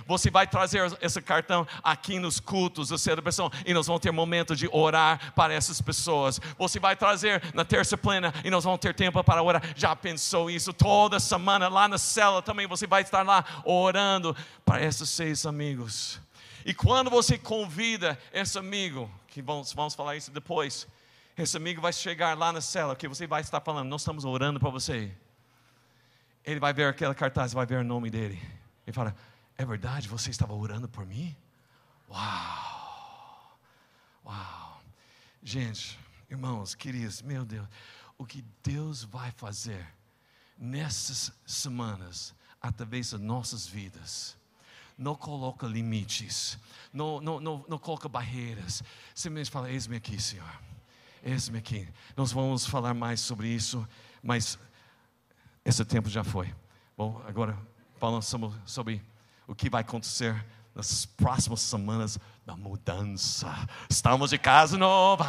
Você 0.07 0.31
vai 0.31 0.47
trazer 0.47 0.97
esse 1.01 1.21
cartão 1.23 1.67
aqui 1.83 2.19
nos 2.19 2.41
cultos 2.41 2.89
da 2.89 2.99
celebração 2.99 3.51
e 3.65 3.73
nós 3.73 3.87
vamos 3.87 4.03
ter 4.03 4.11
momento 4.11 4.57
de 4.57 4.69
orar 4.73 5.33
para 5.35 5.55
essas 5.55 5.81
pessoas. 5.81 6.41
Você 6.59 6.79
vai 6.81 6.97
trazer 6.97 7.43
na 7.55 7.65
terça 7.65 7.97
plena 7.97 8.33
e 8.45 8.51
nós 8.51 8.65
vamos 8.65 8.81
ter 8.81 8.95
tempo 8.95 9.23
para 9.23 9.43
orar. 9.43 9.63
Já 9.77 9.95
pensou 9.95 10.51
isso? 10.51 10.73
Toda 10.73 11.21
semana 11.21 11.69
lá 11.69 11.89
na 11.89 11.99
cela 11.99 12.43
também 12.43 12.67
você 12.67 12.87
vai 12.87 13.03
estar 13.03 13.23
lá 13.23 13.45
orando 13.65 14.37
para 14.65 14.83
esses 14.83 15.09
seis 15.09 15.47
amigos. 15.47 16.21
E 16.65 16.75
quando 16.75 17.09
você 17.09 17.39
convida 17.39 18.19
esse 18.33 18.59
amigo, 18.59 19.09
que 19.29 19.41
vamos, 19.41 19.73
vamos 19.73 19.95
falar 19.95 20.17
isso 20.17 20.33
depois, 20.33 20.89
esse 21.39 21.57
amigo 21.57 21.81
vai 21.81 21.93
chegar 21.93 22.37
lá 22.37 22.53
na 22.53 22.61
cela, 22.61 22.97
que 22.97 23.07
você 23.07 23.27
vai 23.27 23.43
estar 23.43 23.61
falando, 23.61 23.89
nós 23.89 24.01
estamos 24.01 24.25
orando 24.25 24.59
para 24.59 24.71
você. 24.71 25.13
Ele 26.45 26.59
vai 26.59 26.73
ver 26.73 26.89
aquela 26.89 27.15
cartaz, 27.15 27.53
vai 27.53 27.67
ver 27.67 27.79
o 27.79 27.85
nome 27.85 28.11
dele. 28.11 28.41
Ele 28.87 28.95
fala, 28.95 29.15
é 29.59 29.65
verdade, 29.65 30.09
você 30.09 30.31
estava 30.31 30.53
orando 30.55 30.89
por 30.89 31.07
mim? 31.07 31.35
Uau! 32.11 33.59
Uau! 34.25 34.83
Gente, 35.43 35.99
irmãos, 36.29 36.75
queridos, 36.75 37.23
meu 37.23 37.45
Deus, 37.45 37.67
o 38.19 38.27
que 38.27 38.45
Deus 38.63 39.05
vai 39.05 39.31
fazer 39.33 39.87
nessas 40.59 41.33
semanas 41.47 42.35
através 42.61 43.11
das 43.11 43.21
nossas 43.21 43.67
vidas. 43.67 44.37
Não 44.99 45.15
coloca 45.15 45.67
limites, 45.67 46.59
não, 46.93 47.21
não, 47.21 47.39
não, 47.39 47.65
não 47.69 47.79
coloca 47.79 48.09
barreiras. 48.09 48.83
Simplesmente 49.15 49.51
fala: 49.51 49.71
Eis-me 49.71 49.97
aqui, 49.97 50.21
Senhor. 50.21 50.61
Eis-me 51.23 51.59
aqui. 51.59 51.87
Nós 52.17 52.33
vamos 52.33 52.65
falar 52.65 52.95
mais 52.95 53.21
sobre 53.21 53.49
isso, 53.49 53.87
mas 54.23 54.59
esse 55.65 55.85
tempo 55.85 56.09
já 56.09 56.25
foi. 56.25 56.55
Bom, 56.97 57.23
agora 57.27 57.59
falando 57.99 58.23
sobre, 58.23 58.51
sobre 58.65 59.03
o 59.47 59.55
que 59.55 59.71
vai 59.71 59.83
acontecer 59.83 60.45
nas 60.75 61.07
próximas 61.07 61.61
semanas 61.61 62.19
da 62.45 62.57
mudança. 62.57 63.53
Estamos 63.89 64.31
de 64.31 64.39
casa 64.39 64.77
nova. 64.77 65.27